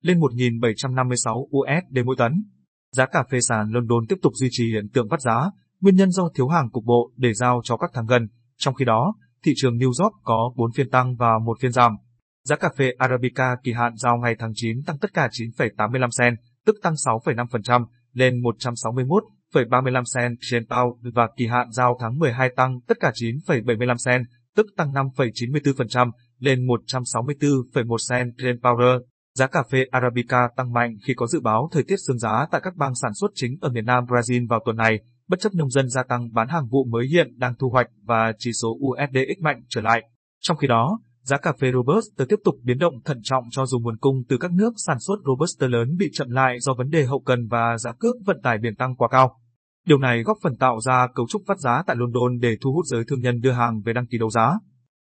lên 0.00 0.20
1.756 0.20 1.46
USD 1.56 1.98
mỗi 2.04 2.16
tấn. 2.18 2.44
Giá 2.92 3.06
cà 3.06 3.24
phê 3.30 3.38
sàn 3.48 3.70
London 3.70 4.06
tiếp 4.08 4.16
tục 4.22 4.32
duy 4.36 4.48
trì 4.50 4.72
hiện 4.72 4.88
tượng 4.92 5.08
vắt 5.08 5.20
giá, 5.20 5.50
nguyên 5.80 5.96
nhân 5.96 6.10
do 6.10 6.28
thiếu 6.34 6.48
hàng 6.48 6.70
cục 6.70 6.84
bộ 6.84 7.12
để 7.16 7.34
giao 7.34 7.60
cho 7.64 7.76
các 7.76 7.90
tháng 7.94 8.06
gần. 8.06 8.28
Trong 8.58 8.74
khi 8.74 8.84
đó, 8.84 9.14
thị 9.44 9.52
trường 9.56 9.78
New 9.78 9.92
York 10.02 10.14
có 10.22 10.52
4 10.56 10.72
phiên 10.72 10.90
tăng 10.90 11.16
và 11.16 11.38
một 11.44 11.58
phiên 11.60 11.72
giảm. 11.72 11.96
Giá 12.44 12.56
cà 12.56 12.68
phê 12.78 12.90
Arabica 12.98 13.56
kỳ 13.62 13.72
hạn 13.72 13.96
giao 13.96 14.16
ngày 14.16 14.36
tháng 14.38 14.52
9 14.54 14.82
tăng 14.86 14.98
tất 14.98 15.14
cả 15.14 15.28
9,85 15.32 16.08
cent, 16.18 16.36
tức 16.66 16.76
tăng 16.82 16.94
6,5% 16.94 17.84
lên 18.12 18.42
161. 18.42 19.24
9,35 19.54 20.02
cent 20.14 20.38
trên 20.40 20.66
pound 20.66 21.14
và 21.14 21.28
kỳ 21.36 21.46
hạn 21.46 21.70
giao 21.72 21.96
tháng 22.00 22.18
12 22.18 22.50
tăng 22.56 22.80
tất 22.80 23.00
cả 23.00 23.12
9,75 23.14 23.96
cent, 24.06 24.26
tức 24.56 24.66
tăng 24.76 24.92
5,94% 24.92 26.10
lên 26.38 26.66
164,1 26.66 27.96
cent 28.10 28.32
trên 28.38 28.60
pound. 28.62 29.02
Giá 29.38 29.46
cà 29.46 29.62
phê 29.70 29.84
Arabica 29.90 30.48
tăng 30.56 30.72
mạnh 30.72 30.96
khi 31.06 31.14
có 31.14 31.26
dự 31.26 31.40
báo 31.40 31.68
thời 31.72 31.82
tiết 31.82 31.96
sương 32.06 32.18
giá 32.18 32.46
tại 32.50 32.60
các 32.64 32.76
bang 32.76 32.94
sản 33.02 33.14
xuất 33.14 33.30
chính 33.34 33.58
ở 33.60 33.70
miền 33.70 33.84
Nam 33.84 34.04
Brazil 34.04 34.48
vào 34.48 34.60
tuần 34.64 34.76
này, 34.76 35.00
bất 35.28 35.40
chấp 35.40 35.54
nông 35.54 35.70
dân 35.70 35.88
gia 35.88 36.02
tăng 36.02 36.32
bán 36.32 36.48
hàng 36.48 36.68
vụ 36.70 36.84
mới 36.84 37.06
hiện 37.06 37.38
đang 37.38 37.54
thu 37.58 37.70
hoạch 37.70 37.86
và 38.02 38.32
chỉ 38.38 38.50
số 38.62 38.68
USDX 38.68 39.40
mạnh 39.40 39.62
trở 39.68 39.80
lại. 39.80 40.02
Trong 40.40 40.56
khi 40.56 40.66
đó, 40.66 40.98
giá 41.22 41.36
cà 41.36 41.52
phê 41.60 41.72
Robusta 41.72 42.24
tiếp 42.28 42.36
tục 42.44 42.54
biến 42.62 42.78
động 42.78 42.94
thận 43.04 43.20
trọng 43.22 43.44
cho 43.50 43.66
dù 43.66 43.78
nguồn 43.78 43.96
cung 43.96 44.22
từ 44.28 44.38
các 44.38 44.52
nước 44.52 44.72
sản 44.76 44.96
xuất 45.00 45.16
Robusta 45.26 45.66
lớn 45.66 45.96
bị 45.98 46.10
chậm 46.12 46.30
lại 46.30 46.60
do 46.60 46.74
vấn 46.74 46.90
đề 46.90 47.04
hậu 47.04 47.20
cần 47.20 47.48
và 47.48 47.78
giá 47.78 47.92
cước 47.92 48.16
vận 48.26 48.40
tải 48.42 48.58
biển 48.58 48.74
tăng 48.74 48.96
quá 48.96 49.08
cao. 49.08 49.40
Điều 49.86 49.98
này 49.98 50.22
góp 50.22 50.38
phần 50.42 50.56
tạo 50.56 50.80
ra 50.80 51.06
cấu 51.14 51.26
trúc 51.28 51.42
phát 51.46 51.58
giá 51.58 51.82
tại 51.86 51.96
London 51.96 52.38
để 52.40 52.56
thu 52.60 52.72
hút 52.72 52.84
giới 52.86 53.04
thương 53.08 53.20
nhân 53.20 53.40
đưa 53.40 53.52
hàng 53.52 53.82
về 53.84 53.92
đăng 53.92 54.06
ký 54.06 54.18
đấu 54.18 54.30
giá. 54.30 54.52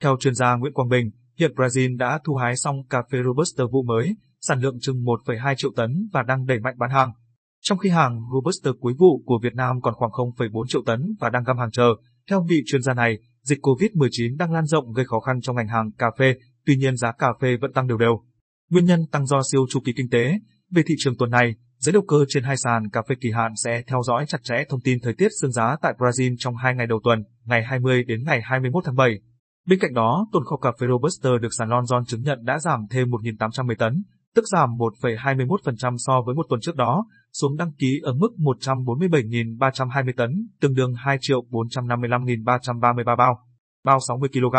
Theo 0.02 0.16
chuyên 0.20 0.34
gia 0.34 0.56
Nguyễn 0.56 0.72
Quang 0.72 0.88
Bình, 0.88 1.10
hiện 1.38 1.52
Brazil 1.54 1.96
đã 1.96 2.20
thu 2.24 2.34
hái 2.34 2.56
xong 2.56 2.76
cà 2.90 3.02
phê 3.12 3.19
Robusta 3.24 3.64
vụ 3.72 3.82
mới, 3.82 4.16
sản 4.40 4.60
lượng 4.60 4.78
chừng 4.80 5.04
1,2 5.04 5.54
triệu 5.56 5.70
tấn 5.76 6.08
và 6.12 6.22
đang 6.22 6.46
đẩy 6.46 6.60
mạnh 6.60 6.74
bán 6.78 6.90
hàng. 6.90 7.12
Trong 7.60 7.78
khi 7.78 7.88
hàng 7.88 8.20
Robusta 8.34 8.70
cuối 8.80 8.94
vụ 8.98 9.22
của 9.24 9.38
Việt 9.42 9.54
Nam 9.54 9.80
còn 9.80 9.94
khoảng 9.94 10.10
0,4 10.10 10.66
triệu 10.69 10.82
tấn 10.86 11.16
và 11.20 11.30
đang 11.30 11.44
găm 11.44 11.58
hàng 11.58 11.70
chờ, 11.70 11.88
theo 12.30 12.46
vị 12.48 12.62
chuyên 12.66 12.82
gia 12.82 12.94
này, 12.94 13.19
dịch 13.42 13.58
COVID-19 13.62 14.36
đang 14.36 14.52
lan 14.52 14.66
rộng 14.66 14.92
gây 14.92 15.04
khó 15.04 15.20
khăn 15.20 15.40
cho 15.40 15.52
ngành 15.52 15.69
hàng 15.69 15.90
cà 15.98 16.06
phê, 16.19 16.34
tuy 16.66 16.76
nhiên 16.76 16.96
giá 16.96 17.12
cà 17.12 17.28
phê 17.40 17.56
vẫn 17.60 17.72
tăng 17.72 17.86
đều 17.86 17.98
đều. 17.98 18.22
Nguyên 18.70 18.84
nhân 18.84 19.06
tăng 19.12 19.26
do 19.26 19.42
siêu 19.52 19.66
chu 19.70 19.80
kỳ 19.84 19.92
kinh 19.96 20.10
tế. 20.10 20.38
Về 20.70 20.82
thị 20.86 20.94
trường 20.98 21.16
tuần 21.19 21.30
này, 21.30 21.54
giới 21.82 21.93
đầu 21.93 22.02
cơ 22.08 22.17
trên 22.29 22.43
hai 22.44 22.56
sàn 22.56 22.91
cà 22.91 23.03
phê 23.08 23.15
kỳ 23.20 23.31
hạn 23.31 23.53
sẽ 23.56 23.82
theo 23.86 24.03
dõi 24.03 24.24
chặt 24.29 24.39
chẽ 24.43 24.65
thông 24.69 24.81
tin 24.81 24.98
thời 25.03 25.15
tiết 25.15 25.29
sương 25.41 25.53
giá 25.53 25.77
tại 25.82 25.94
Brazil 25.98 26.34
trong 26.39 26.56
hai 26.56 26.74
ngày 26.74 26.86
đầu 26.86 27.01
tuần, 27.05 27.24
ngày 27.44 27.62
20 27.65 28.05
đến 28.05 28.24
ngày 28.24 28.41
21 28.44 28.84
tháng 28.84 28.96
7. 28.96 29.20
Bên 29.69 29.79
cạnh 29.79 29.94
đó, 29.94 30.27
tồn 30.32 30.44
kho 30.44 30.56
cà 30.56 30.70
phê 30.81 30.86
Robusta 30.91 31.31
được 31.43 31.48
sàn 31.58 31.69
London 31.69 32.05
chứng 32.05 32.22
nhận 32.22 32.44
đã 32.44 32.58
giảm 32.58 32.86
thêm 32.91 33.08
1.810 33.08 33.74
tấn, 33.79 34.03
tức 34.34 34.44
giảm 34.53 34.69
1,21% 34.70 35.96
so 35.98 36.12
với 36.27 36.34
một 36.34 36.46
tuần 36.48 36.60
trước 36.60 36.77
đó, 36.77 37.06
xuống 37.32 37.56
đăng 37.56 37.72
ký 37.72 38.01
ở 38.03 38.12
mức 38.15 38.31
147.320 38.39 40.12
tấn, 40.17 40.48
tương 40.60 40.74
đương 40.74 40.94
2 40.94 41.19
triệu 41.20 41.43
455.333 41.51 43.17
bao, 43.17 43.39
bao 43.84 43.98
60 44.08 44.29
kg. 44.32 44.56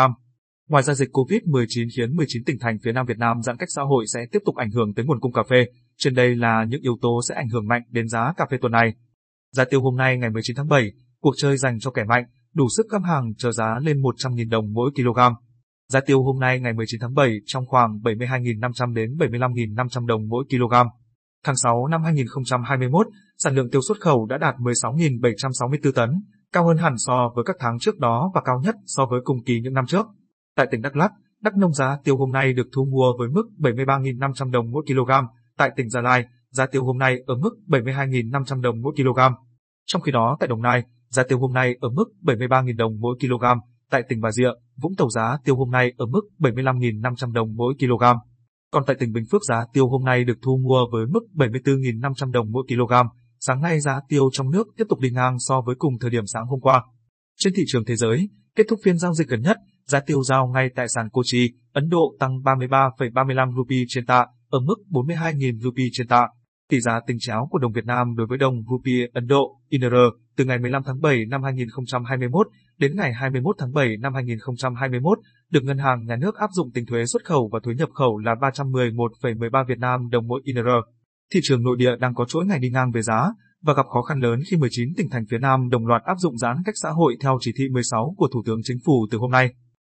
Ngoài 0.68 0.82
ra 0.82 0.94
dịch 0.94 1.10
COVID-19 1.12 1.88
khiến 1.96 2.16
19 2.16 2.44
tỉnh 2.44 2.56
thành 2.60 2.78
phía 2.84 2.92
Nam 2.92 3.06
Việt 3.06 3.18
Nam 3.18 3.42
giãn 3.42 3.56
cách 3.56 3.68
xã 3.74 3.82
hội 3.82 4.04
sẽ 4.14 4.20
tiếp 4.32 4.38
tục 4.44 4.56
ảnh 4.56 4.70
hưởng 4.70 4.94
tới 4.94 5.04
nguồn 5.04 5.20
cung 5.20 5.32
cà 5.32 5.42
phê. 5.50 5.66
Trên 5.98 6.14
đây 6.14 6.36
là 6.36 6.64
những 6.68 6.82
yếu 6.82 6.96
tố 7.02 7.20
sẽ 7.28 7.34
ảnh 7.34 7.48
hưởng 7.48 7.68
mạnh 7.68 7.82
đến 7.90 8.08
giá 8.08 8.32
cà 8.36 8.46
phê 8.50 8.56
tuần 8.60 8.72
này. 8.72 8.94
Giá 9.52 9.64
tiêu 9.64 9.82
hôm 9.82 9.96
nay 9.96 10.18
ngày 10.18 10.30
19 10.30 10.56
tháng 10.56 10.68
7, 10.68 10.92
cuộc 11.20 11.34
chơi 11.36 11.56
dành 11.56 11.78
cho 11.80 11.90
kẻ 11.90 12.04
mạnh, 12.04 12.24
đủ 12.54 12.66
sức 12.76 12.86
găm 12.90 13.02
hàng 13.02 13.34
chờ 13.38 13.52
giá 13.52 13.78
lên 13.82 14.02
100.000 14.02 14.50
đồng 14.50 14.72
mỗi 14.72 14.90
kg. 14.96 15.18
Giá 15.88 16.00
tiêu 16.06 16.22
hôm 16.22 16.38
nay 16.40 16.60
ngày 16.60 16.72
19 16.72 17.00
tháng 17.00 17.14
7 17.14 17.34
trong 17.46 17.66
khoảng 17.66 17.98
72.500 17.98 18.94
đến 18.94 19.16
75.500 19.18 20.06
đồng 20.06 20.28
mỗi 20.28 20.44
kg. 20.50 20.74
Tháng 21.44 21.56
6 21.56 21.86
năm 21.86 22.02
2021, 22.02 23.06
sản 23.38 23.54
lượng 23.54 23.70
tiêu 23.70 23.80
xuất 23.88 24.00
khẩu 24.00 24.26
đã 24.26 24.38
đạt 24.38 24.54
16.764 24.56 25.92
tấn, 25.92 26.10
cao 26.52 26.66
hơn 26.66 26.76
hẳn 26.76 26.94
so 26.98 27.32
với 27.34 27.44
các 27.44 27.56
tháng 27.58 27.78
trước 27.78 27.98
đó 27.98 28.30
và 28.34 28.40
cao 28.44 28.60
nhất 28.64 28.74
so 28.86 29.06
với 29.10 29.20
cùng 29.24 29.44
kỳ 29.46 29.60
những 29.60 29.74
năm 29.74 29.86
trước. 29.86 30.06
Tại 30.56 30.66
tỉnh 30.70 30.82
Đắk 30.82 30.96
Lắk, 30.96 31.12
Đắk 31.40 31.56
Nông 31.56 31.72
giá 31.72 31.98
tiêu 32.04 32.16
hôm 32.16 32.32
nay 32.32 32.52
được 32.52 32.66
thu 32.74 32.84
mua 32.84 33.12
với 33.18 33.28
mức 33.28 33.44
73.500 33.58 34.50
đồng 34.50 34.70
mỗi 34.70 34.84
kg. 34.86 35.10
Tại 35.58 35.70
tỉnh 35.76 35.88
Gia 35.88 36.00
Lai, 36.00 36.24
giá 36.50 36.66
tiêu 36.66 36.84
hôm 36.84 36.98
nay 36.98 37.18
ở 37.26 37.34
mức 37.36 37.50
72.500 37.66 38.60
đồng 38.60 38.82
mỗi 38.82 38.94
kg. 38.96 39.20
Trong 39.86 40.02
khi 40.02 40.12
đó 40.12 40.36
tại 40.40 40.48
Đồng 40.48 40.62
Nai, 40.62 40.82
giá 41.08 41.22
tiêu 41.28 41.38
hôm 41.38 41.52
nay 41.52 41.76
ở 41.80 41.88
mức 41.88 42.04
73.000 42.22 42.76
đồng 42.76 43.00
mỗi 43.00 43.16
kg. 43.20 43.44
Tại 43.90 44.02
tỉnh 44.08 44.20
Bà 44.20 44.30
Rịa, 44.30 44.50
Vũng 44.76 44.94
Tàu 44.96 45.08
giá 45.10 45.36
tiêu 45.44 45.56
hôm 45.56 45.70
nay 45.70 45.92
ở 45.96 46.06
mức 46.06 46.22
75.500 46.38 47.32
đồng 47.32 47.54
mỗi 47.56 47.74
kg. 47.78 48.04
Còn 48.70 48.82
tại 48.86 48.96
tỉnh 49.00 49.12
Bình 49.12 49.24
Phước 49.30 49.42
giá 49.44 49.64
tiêu 49.72 49.88
hôm 49.88 50.04
nay 50.04 50.24
được 50.24 50.38
thu 50.42 50.56
mua 50.56 50.80
với 50.92 51.06
mức 51.06 51.20
74.500 51.34 52.30
đồng 52.30 52.52
mỗi 52.52 52.64
kg. 52.68 52.92
Sáng 53.40 53.62
nay 53.62 53.80
giá 53.80 54.00
tiêu 54.08 54.28
trong 54.32 54.50
nước 54.50 54.66
tiếp 54.76 54.84
tục 54.88 55.00
đi 55.00 55.10
ngang 55.10 55.38
so 55.38 55.60
với 55.60 55.74
cùng 55.78 55.98
thời 56.00 56.10
điểm 56.10 56.26
sáng 56.26 56.46
hôm 56.46 56.60
qua. 56.60 56.84
Trên 57.38 57.52
thị 57.56 57.62
trường 57.66 57.84
thế 57.84 57.96
giới, 57.96 58.28
Kết 58.56 58.66
thúc 58.68 58.80
phiên 58.84 58.98
giao 58.98 59.14
dịch 59.14 59.28
gần 59.28 59.42
nhất, 59.42 59.56
giá 59.86 60.00
tiêu 60.00 60.22
giao 60.22 60.46
ngay 60.46 60.68
tại 60.76 60.86
sàn 60.88 61.10
Kochi, 61.10 61.52
Ấn 61.72 61.88
Độ 61.88 62.16
tăng 62.20 62.42
33,35 62.44 63.56
rupee 63.56 63.78
trên 63.88 64.06
tạ, 64.06 64.26
ở 64.54 64.60
mức 64.60 64.74
42.000 64.90 65.60
rupee 65.60 65.86
trên 65.92 66.06
tạ. 66.06 66.28
Tỷ 66.70 66.80
giá 66.80 67.00
tính 67.06 67.16
cháo 67.20 67.48
của 67.50 67.58
đồng 67.58 67.72
Việt 67.72 67.84
Nam 67.84 68.14
đối 68.16 68.26
với 68.26 68.38
đồng 68.38 68.54
rupee 68.70 69.06
Ấn 69.14 69.26
Độ, 69.26 69.60
INR, 69.68 69.94
từ 70.36 70.44
ngày 70.44 70.58
15 70.58 70.82
tháng 70.86 71.00
7 71.00 71.26
năm 71.28 71.42
2021 71.42 72.46
đến 72.78 72.96
ngày 72.96 73.12
21 73.12 73.56
tháng 73.58 73.72
7 73.72 73.96
năm 74.00 74.14
2021, 74.14 75.18
được 75.50 75.64
Ngân 75.64 75.78
hàng 75.78 76.06
Nhà 76.06 76.16
nước 76.16 76.36
áp 76.36 76.50
dụng 76.52 76.70
tính 76.72 76.86
thuế 76.86 77.06
xuất 77.06 77.24
khẩu 77.24 77.48
và 77.52 77.60
thuế 77.62 77.74
nhập 77.74 77.88
khẩu 77.94 78.18
là 78.18 78.34
311,13 78.34 79.64
Việt 79.68 79.78
Nam 79.78 80.08
đồng 80.10 80.26
mỗi 80.26 80.40
INR. 80.44 80.68
Thị 81.32 81.40
trường 81.42 81.62
nội 81.62 81.76
địa 81.78 81.96
đang 82.00 82.14
có 82.14 82.24
chuỗi 82.24 82.46
ngày 82.46 82.58
đi 82.58 82.70
ngang 82.70 82.90
về 82.90 83.02
giá 83.02 83.26
và 83.62 83.74
gặp 83.74 83.86
khó 83.86 84.02
khăn 84.02 84.18
lớn 84.18 84.40
khi 84.50 84.56
19 84.56 84.88
tỉnh 84.96 85.08
thành 85.10 85.24
phía 85.30 85.38
Nam 85.38 85.68
đồng 85.68 85.86
loạt 85.86 86.02
áp 86.04 86.16
dụng 86.18 86.38
giãn 86.38 86.56
cách 86.64 86.74
xã 86.82 86.90
hội 86.90 87.16
theo 87.20 87.38
chỉ 87.40 87.52
thị 87.58 87.64
16 87.72 88.14
của 88.16 88.28
Thủ 88.32 88.42
tướng 88.46 88.60
Chính 88.62 88.78
phủ 88.86 89.06
từ 89.10 89.18
hôm 89.18 89.30
nay. 89.30 89.54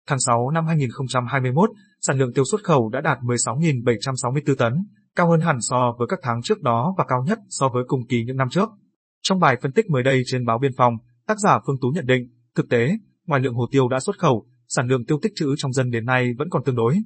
Tháng 0.08 0.18
6 0.20 0.50
năm 0.50 0.66
2021, 0.66 1.70
sản 2.08 2.18
lượng 2.18 2.32
tiêu 2.34 2.44
xuất 2.50 2.64
khẩu 2.64 2.88
đã 2.88 3.00
đạt 3.00 3.18
16.764 3.18 4.54
tấn, 4.54 4.72
cao 5.16 5.30
hơn 5.30 5.40
hẳn 5.40 5.56
so 5.60 5.94
với 5.98 6.08
các 6.10 6.18
tháng 6.22 6.42
trước 6.42 6.62
đó 6.62 6.94
và 6.98 7.04
cao 7.08 7.24
nhất 7.26 7.38
so 7.48 7.68
với 7.68 7.84
cùng 7.86 8.06
kỳ 8.06 8.24
những 8.24 8.36
năm 8.36 8.48
trước. 8.50 8.68
Trong 9.22 9.40
bài 9.40 9.56
phân 9.62 9.72
tích 9.72 9.90
mới 9.90 10.02
đây 10.02 10.22
trên 10.26 10.46
báo 10.46 10.58
Biên 10.58 10.72
phòng, 10.76 10.94
tác 11.26 11.38
giả 11.38 11.58
Phương 11.66 11.76
Tú 11.80 11.88
nhận 11.88 12.06
định, 12.06 12.28
thực 12.54 12.68
tế, 12.68 12.90
ngoài 13.26 13.40
lượng 13.40 13.54
hồ 13.54 13.66
tiêu 13.70 13.88
đã 13.88 14.00
xuất 14.00 14.18
khẩu, 14.18 14.46
sản 14.68 14.88
lượng 14.88 15.06
tiêu 15.06 15.18
tích 15.22 15.32
trữ 15.34 15.54
trong 15.56 15.72
dân 15.72 15.90
đến 15.90 16.04
nay 16.04 16.32
vẫn 16.38 16.48
còn 16.50 16.64
tương 16.64 16.76
đối. 16.76 16.96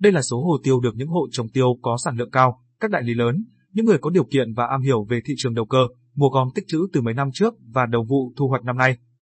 Đây 0.00 0.12
là 0.12 0.22
số 0.22 0.44
hồ 0.44 0.58
tiêu 0.64 0.80
được 0.80 0.94
những 0.96 1.08
hộ 1.08 1.28
trồng 1.32 1.48
tiêu 1.48 1.78
có 1.82 1.96
sản 2.04 2.16
lượng 2.16 2.30
cao, 2.30 2.60
các 2.80 2.90
đại 2.90 3.02
lý 3.02 3.14
lớn, 3.14 3.44
những 3.72 3.86
người 3.86 3.98
có 3.98 4.10
điều 4.10 4.24
kiện 4.24 4.54
và 4.54 4.66
am 4.66 4.82
hiểu 4.82 5.04
về 5.10 5.20
thị 5.24 5.34
trường 5.36 5.54
đầu 5.54 5.64
cơ, 5.64 5.86
mua 6.14 6.28
gom 6.28 6.48
tích 6.54 6.64
trữ 6.68 6.78
từ 6.92 7.00
mấy 7.00 7.14
năm 7.14 7.28
trước 7.32 7.54
và 7.72 7.86
đầu 7.86 8.04
vụ 8.08 8.32
thu 8.36 8.48
hoạch 8.48 8.64
năm 8.64 8.76
nay. 8.76 8.96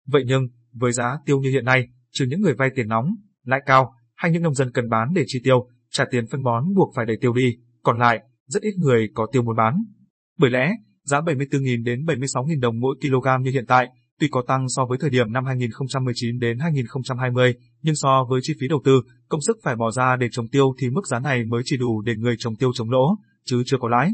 Vậy 0.06 0.22
nhưng, 0.26 0.48
với 0.72 0.92
giá 0.92 1.18
tiêu 1.26 1.40
như 1.40 1.50
hiện 1.50 1.64
nay, 1.64 1.88
trừ 2.12 2.26
những 2.28 2.40
người 2.40 2.54
vay 2.54 2.70
tiền 2.74 2.88
nóng, 2.88 3.14
lãi 3.44 3.60
cao, 3.66 3.94
hay 4.24 4.30
những 4.30 4.42
nông 4.42 4.54
dân 4.54 4.70
cần 4.70 4.88
bán 4.88 5.08
để 5.14 5.24
chi 5.26 5.40
tiêu, 5.44 5.68
trả 5.90 6.04
tiền 6.10 6.26
phân 6.26 6.42
bón 6.42 6.74
buộc 6.74 6.92
phải 6.96 7.06
đẩy 7.06 7.16
tiêu 7.20 7.32
đi, 7.32 7.56
còn 7.82 7.98
lại, 7.98 8.20
rất 8.46 8.62
ít 8.62 8.74
người 8.76 9.08
có 9.14 9.26
tiêu 9.32 9.42
muốn 9.42 9.56
bán. 9.56 9.74
Bởi 10.38 10.50
lẽ, 10.50 10.70
giá 11.02 11.20
74.000 11.20 11.84
đến 11.84 12.04
76.000 12.04 12.60
đồng 12.60 12.80
mỗi 12.80 12.96
kg 13.00 13.42
như 13.42 13.50
hiện 13.50 13.66
tại, 13.66 13.88
tuy 14.20 14.28
có 14.30 14.42
tăng 14.48 14.68
so 14.68 14.86
với 14.86 14.98
thời 15.00 15.10
điểm 15.10 15.32
năm 15.32 15.44
2019 15.44 16.38
đến 16.38 16.58
2020, 16.58 17.54
nhưng 17.82 17.94
so 17.94 18.24
với 18.30 18.40
chi 18.42 18.54
phí 18.60 18.68
đầu 18.68 18.80
tư, 18.84 19.02
công 19.28 19.40
sức 19.40 19.56
phải 19.62 19.76
bỏ 19.76 19.90
ra 19.90 20.16
để 20.16 20.28
trồng 20.30 20.48
tiêu 20.48 20.74
thì 20.78 20.90
mức 20.90 21.06
giá 21.06 21.18
này 21.18 21.44
mới 21.44 21.62
chỉ 21.64 21.76
đủ 21.76 22.00
để 22.00 22.14
người 22.16 22.34
trồng 22.38 22.56
tiêu 22.56 22.70
chống 22.74 22.90
lỗ, 22.90 23.16
chứ 23.44 23.62
chưa 23.66 23.76
có 23.80 23.88
lãi. 23.88 24.10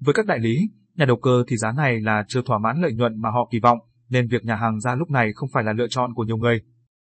Với 0.00 0.14
các 0.14 0.26
đại 0.26 0.38
lý, 0.38 0.56
nhà 0.96 1.04
đầu 1.04 1.16
cơ 1.16 1.44
thì 1.48 1.56
giá 1.56 1.72
này 1.72 2.00
là 2.00 2.24
chưa 2.28 2.42
thỏa 2.42 2.58
mãn 2.58 2.80
lợi 2.82 2.92
nhuận 2.94 3.20
mà 3.20 3.30
họ 3.30 3.48
kỳ 3.50 3.60
vọng, 3.60 3.78
nên 4.08 4.28
việc 4.28 4.44
nhà 4.44 4.56
hàng 4.56 4.80
ra 4.80 4.94
lúc 4.94 5.10
này 5.10 5.32
không 5.34 5.48
phải 5.52 5.64
là 5.64 5.72
lựa 5.72 5.88
chọn 5.90 6.14
của 6.14 6.24
nhiều 6.24 6.36
người. 6.36 6.60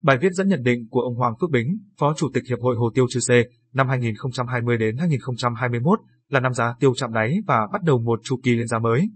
Bài 0.03 0.17
viết 0.22 0.31
dẫn 0.31 0.48
nhận 0.48 0.63
định 0.63 0.88
của 0.89 1.00
ông 1.00 1.15
Hoàng 1.15 1.33
Phước 1.41 1.50
Bính, 1.50 1.77
Phó 2.00 2.13
Chủ 2.17 2.29
tịch 2.33 2.43
Hiệp 2.50 2.60
hội 2.62 2.75
Hồ 2.75 2.91
tiêu 2.93 3.05
Chư 3.10 3.19
Sê, 3.19 3.43
năm 3.74 3.88
2020 3.88 4.77
đến 4.77 4.98
2021 4.98 6.00
là 6.29 6.39
năm 6.39 6.53
giá 6.53 6.75
tiêu 6.79 6.93
chạm 6.95 7.13
đáy 7.13 7.38
và 7.48 7.67
bắt 7.74 7.83
đầu 7.83 8.00
một 8.00 8.19
chu 8.24 8.39
kỳ 8.43 8.55
lên 8.55 8.67
giá 8.67 8.79
mới. 8.79 9.10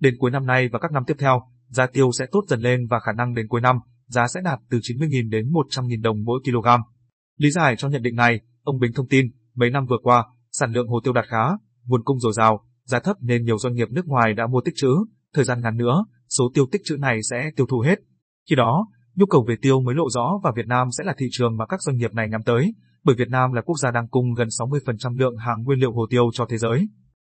Đến 0.00 0.14
cuối 0.18 0.30
năm 0.30 0.46
nay 0.46 0.68
và 0.72 0.78
các 0.78 0.92
năm 0.92 1.02
tiếp 1.06 1.14
theo, 1.18 1.42
giá 1.68 1.86
tiêu 1.86 2.10
sẽ 2.18 2.26
tốt 2.32 2.44
dần 2.48 2.60
lên 2.60 2.86
và 2.90 3.00
khả 3.00 3.12
năng 3.12 3.34
đến 3.34 3.48
cuối 3.48 3.60
năm, 3.60 3.76
giá 4.06 4.26
sẽ 4.28 4.40
đạt 4.44 4.58
từ 4.70 4.78
90.000 4.78 5.30
đến 5.30 5.52
100.000 5.52 6.02
đồng 6.02 6.24
mỗi 6.24 6.40
kg. 6.44 6.68
Lý 7.38 7.50
giải 7.50 7.76
cho 7.78 7.88
nhận 7.88 8.02
định 8.02 8.16
này, 8.16 8.40
ông 8.62 8.78
Bính 8.78 8.92
thông 8.92 9.08
tin, 9.08 9.26
mấy 9.54 9.70
năm 9.70 9.86
vừa 9.86 9.98
qua, 10.02 10.24
sản 10.52 10.72
lượng 10.72 10.88
hồ 10.88 11.00
tiêu 11.04 11.12
đạt 11.12 11.24
khá, 11.28 11.44
nguồn 11.84 12.04
cung 12.04 12.18
dồi 12.18 12.32
dào, 12.32 12.64
giá 12.84 13.00
thấp 13.00 13.16
nên 13.20 13.44
nhiều 13.44 13.58
doanh 13.58 13.74
nghiệp 13.74 13.88
nước 13.90 14.06
ngoài 14.06 14.34
đã 14.34 14.46
mua 14.46 14.60
tích 14.60 14.74
trữ, 14.76 14.90
thời 15.34 15.44
gian 15.44 15.60
ngắn 15.60 15.76
nữa, 15.76 16.04
số 16.28 16.44
tiêu 16.54 16.66
tích 16.72 16.80
trữ 16.84 16.96
này 16.96 17.18
sẽ 17.30 17.50
tiêu 17.56 17.66
thụ 17.66 17.80
hết. 17.80 17.98
Khi 18.50 18.56
đó, 18.56 18.86
nhu 19.16 19.26
cầu 19.26 19.44
về 19.48 19.56
tiêu 19.62 19.80
mới 19.80 19.94
lộ 19.94 20.10
rõ 20.10 20.40
và 20.42 20.52
Việt 20.56 20.66
Nam 20.66 20.88
sẽ 20.98 21.04
là 21.04 21.14
thị 21.18 21.26
trường 21.30 21.56
mà 21.56 21.66
các 21.66 21.82
doanh 21.82 21.96
nghiệp 21.96 22.14
này 22.14 22.28
nhắm 22.28 22.42
tới, 22.42 22.74
bởi 23.04 23.16
Việt 23.16 23.28
Nam 23.28 23.52
là 23.52 23.62
quốc 23.62 23.76
gia 23.82 23.90
đang 23.90 24.08
cung 24.08 24.34
gần 24.34 24.48
60% 24.48 25.18
lượng 25.18 25.36
hàng 25.36 25.62
nguyên 25.62 25.78
liệu 25.78 25.92
hồ 25.92 26.06
tiêu 26.10 26.30
cho 26.32 26.46
thế 26.48 26.58
giới. 26.58 26.88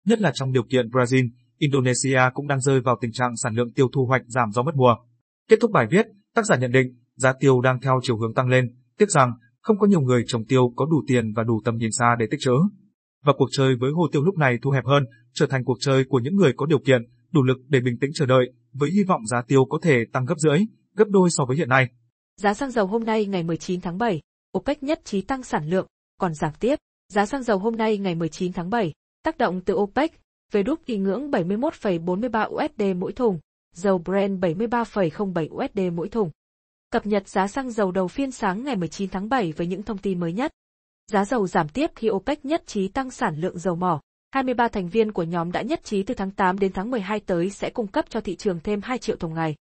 Nhất 0.06 0.22
là 0.22 0.32
trong 0.34 0.52
điều 0.52 0.64
kiện 0.64 0.90
Brazil, 0.90 1.30
Indonesia 1.58 2.22
cũng 2.34 2.48
đang 2.48 2.60
rơi 2.60 2.82
vào 2.82 2.98
tình 3.02 3.12
trạng 3.12 3.36
sản 3.36 3.56
lượng 3.56 3.74
tiêu 3.74 3.88
thu 3.94 4.06
hoạch 4.06 4.22
giảm 4.28 4.52
do 4.52 4.64
mất 4.64 4.76
mùa. 4.76 4.96
Kết 5.50 5.58
thúc 5.62 5.72
bài 5.72 5.88
viết, 5.92 6.06
tác 6.36 6.46
giả 6.46 6.56
nhận 6.56 6.72
định 6.72 6.88
giá 7.16 7.34
tiêu 7.40 7.62
đang 7.62 7.80
theo 7.82 8.00
chiều 8.04 8.18
hướng 8.18 8.34
tăng 8.34 8.48
lên, 8.48 8.76
tiếc 8.98 9.10
rằng 9.10 9.32
không 9.62 9.80
có 9.80 9.88
nhiều 9.88 10.02
người 10.02 10.24
trồng 10.28 10.46
tiêu 10.46 10.74
có 10.76 10.86
đủ 10.86 11.04
tiền 11.08 11.34
và 11.34 11.44
đủ 11.44 11.62
tầm 11.66 11.76
nhìn 11.76 11.92
xa 11.92 12.16
để 12.20 12.26
tích 12.32 12.40
trữ. 12.40 12.54
Và 13.26 13.34
cuộc 13.38 13.50
chơi 13.52 13.76
với 13.76 13.92
hồ 13.92 14.08
tiêu 14.12 14.24
lúc 14.24 14.38
này 14.38 14.58
thu 14.62 14.72
hẹp 14.72 14.86
hơn, 14.86 15.04
trở 15.34 15.48
thành 15.48 15.64
cuộc 15.64 15.78
chơi 15.80 16.04
của 16.04 16.20
những 16.20 16.36
người 16.36 16.54
có 16.58 16.66
điều 16.66 16.80
kiện, 16.80 17.02
đủ 17.32 17.44
lực 17.44 17.58
để 17.68 17.80
bình 17.80 17.98
tĩnh 18.02 18.12
chờ 18.14 18.26
đợi, 18.26 18.52
với 18.74 18.90
hy 18.92 19.04
vọng 19.04 19.26
giá 19.26 19.42
tiêu 19.48 19.66
có 19.70 19.80
thể 19.82 20.06
tăng 20.14 20.26
gấp 20.26 20.36
rưỡi, 20.38 20.60
gấp 21.00 21.10
đôi 21.10 21.30
so 21.32 21.46
với 21.48 21.58
hiện 21.58 21.70
nay. 21.70 21.88
Giá 22.38 22.54
xăng 22.54 22.72
dầu 22.72 22.88
hôm 22.88 23.04
nay 23.04 23.26
ngày 23.26 23.44
19 23.44 23.82
tháng 23.82 23.98
7, 23.98 24.22
OPEC 24.58 24.84
nhất 24.84 25.02
trí 25.06 25.22
tăng 25.22 25.44
sản 25.44 25.70
lượng, 25.70 25.88
còn 26.20 26.34
giảm 26.34 26.54
tiếp. 26.60 26.76
Giá 27.14 27.26
xăng 27.26 27.44
dầu 27.44 27.60
hôm 27.60 27.76
nay 27.76 27.98
ngày 27.98 28.16
19 28.16 28.54
tháng 28.54 28.70
7, 28.70 28.94
tác 29.24 29.38
động 29.38 29.62
từ 29.62 29.74
OPEC, 29.74 30.20
về 30.52 30.64
đúc 30.64 30.80
kỳ 30.86 30.98
ngưỡng 30.98 31.32
71,43 31.32 32.50
USD 32.50 32.98
mỗi 32.98 33.14
thùng, 33.14 33.40
dầu 33.76 33.98
Brent 33.98 34.40
73,07 34.40 35.66
USD 35.66 35.94
mỗi 35.94 36.10
thùng. 36.10 36.32
Cập 36.92 37.06
nhật 37.06 37.28
giá 37.28 37.48
xăng 37.48 37.72
dầu 37.72 37.92
đầu 37.92 38.08
phiên 38.08 38.32
sáng 38.32 38.64
ngày 38.64 38.76
19 38.76 39.10
tháng 39.10 39.30
7 39.30 39.52
với 39.52 39.68
những 39.68 39.84
thông 39.84 39.98
tin 39.98 40.20
mới 40.20 40.34
nhất. 40.34 40.52
Giá 41.12 41.26
dầu 41.26 41.48
giảm 41.48 41.70
tiếp 41.70 41.92
khi 41.96 42.10
OPEC 42.10 42.46
nhất 42.46 42.64
trí 42.68 42.88
tăng 42.88 43.12
sản 43.12 43.36
lượng 43.36 43.60
dầu 43.60 43.76
mỏ. 43.76 44.02
23 44.32 44.68
thành 44.68 44.90
viên 44.90 45.12
của 45.12 45.24
nhóm 45.24 45.52
đã 45.52 45.62
nhất 45.62 45.84
trí 45.84 46.04
từ 46.04 46.14
tháng 46.14 46.32
8 46.32 46.60
đến 46.60 46.72
tháng 46.74 46.92
12 46.92 47.20
tới 47.20 47.50
sẽ 47.50 47.70
cung 47.70 47.88
cấp 47.88 48.06
cho 48.10 48.22
thị 48.22 48.36
trường 48.36 48.60
thêm 48.64 48.82
2 48.84 48.98
triệu 48.98 49.16
thùng 49.16 49.34
ngày. 49.34 49.56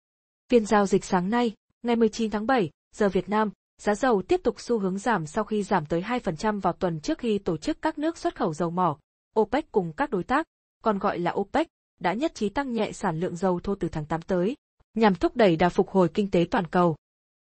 Phiên 0.50 0.66
giao 0.66 0.86
dịch 0.86 1.04
sáng 1.04 1.30
nay, 1.30 1.52
ngày 1.82 1.96
19 1.96 2.30
tháng 2.30 2.46
7, 2.46 2.70
giờ 2.94 3.08
Việt 3.08 3.28
Nam, 3.28 3.50
giá 3.78 3.94
dầu 3.94 4.22
tiếp 4.22 4.40
tục 4.44 4.60
xu 4.60 4.78
hướng 4.78 4.98
giảm 4.98 5.26
sau 5.26 5.44
khi 5.44 5.62
giảm 5.62 5.86
tới 5.86 6.02
2% 6.02 6.60
vào 6.60 6.72
tuần 6.72 7.00
trước 7.00 7.18
khi 7.18 7.38
tổ 7.38 7.56
chức 7.56 7.82
các 7.82 7.98
nước 7.98 8.18
xuất 8.18 8.36
khẩu 8.36 8.54
dầu 8.54 8.70
mỏ, 8.70 8.98
OPEC 9.40 9.72
cùng 9.72 9.92
các 9.92 10.10
đối 10.10 10.24
tác, 10.24 10.46
còn 10.82 10.98
gọi 10.98 11.18
là 11.18 11.32
OPEC, 11.32 11.66
đã 12.00 12.12
nhất 12.12 12.34
trí 12.34 12.48
tăng 12.48 12.72
nhẹ 12.72 12.92
sản 12.92 13.20
lượng 13.20 13.36
dầu 13.36 13.60
thô 13.60 13.74
từ 13.74 13.88
tháng 13.88 14.04
8 14.04 14.22
tới, 14.22 14.56
nhằm 14.94 15.14
thúc 15.14 15.36
đẩy 15.36 15.56
đà 15.56 15.68
phục 15.68 15.88
hồi 15.88 16.08
kinh 16.14 16.30
tế 16.30 16.46
toàn 16.50 16.66
cầu. 16.66 16.96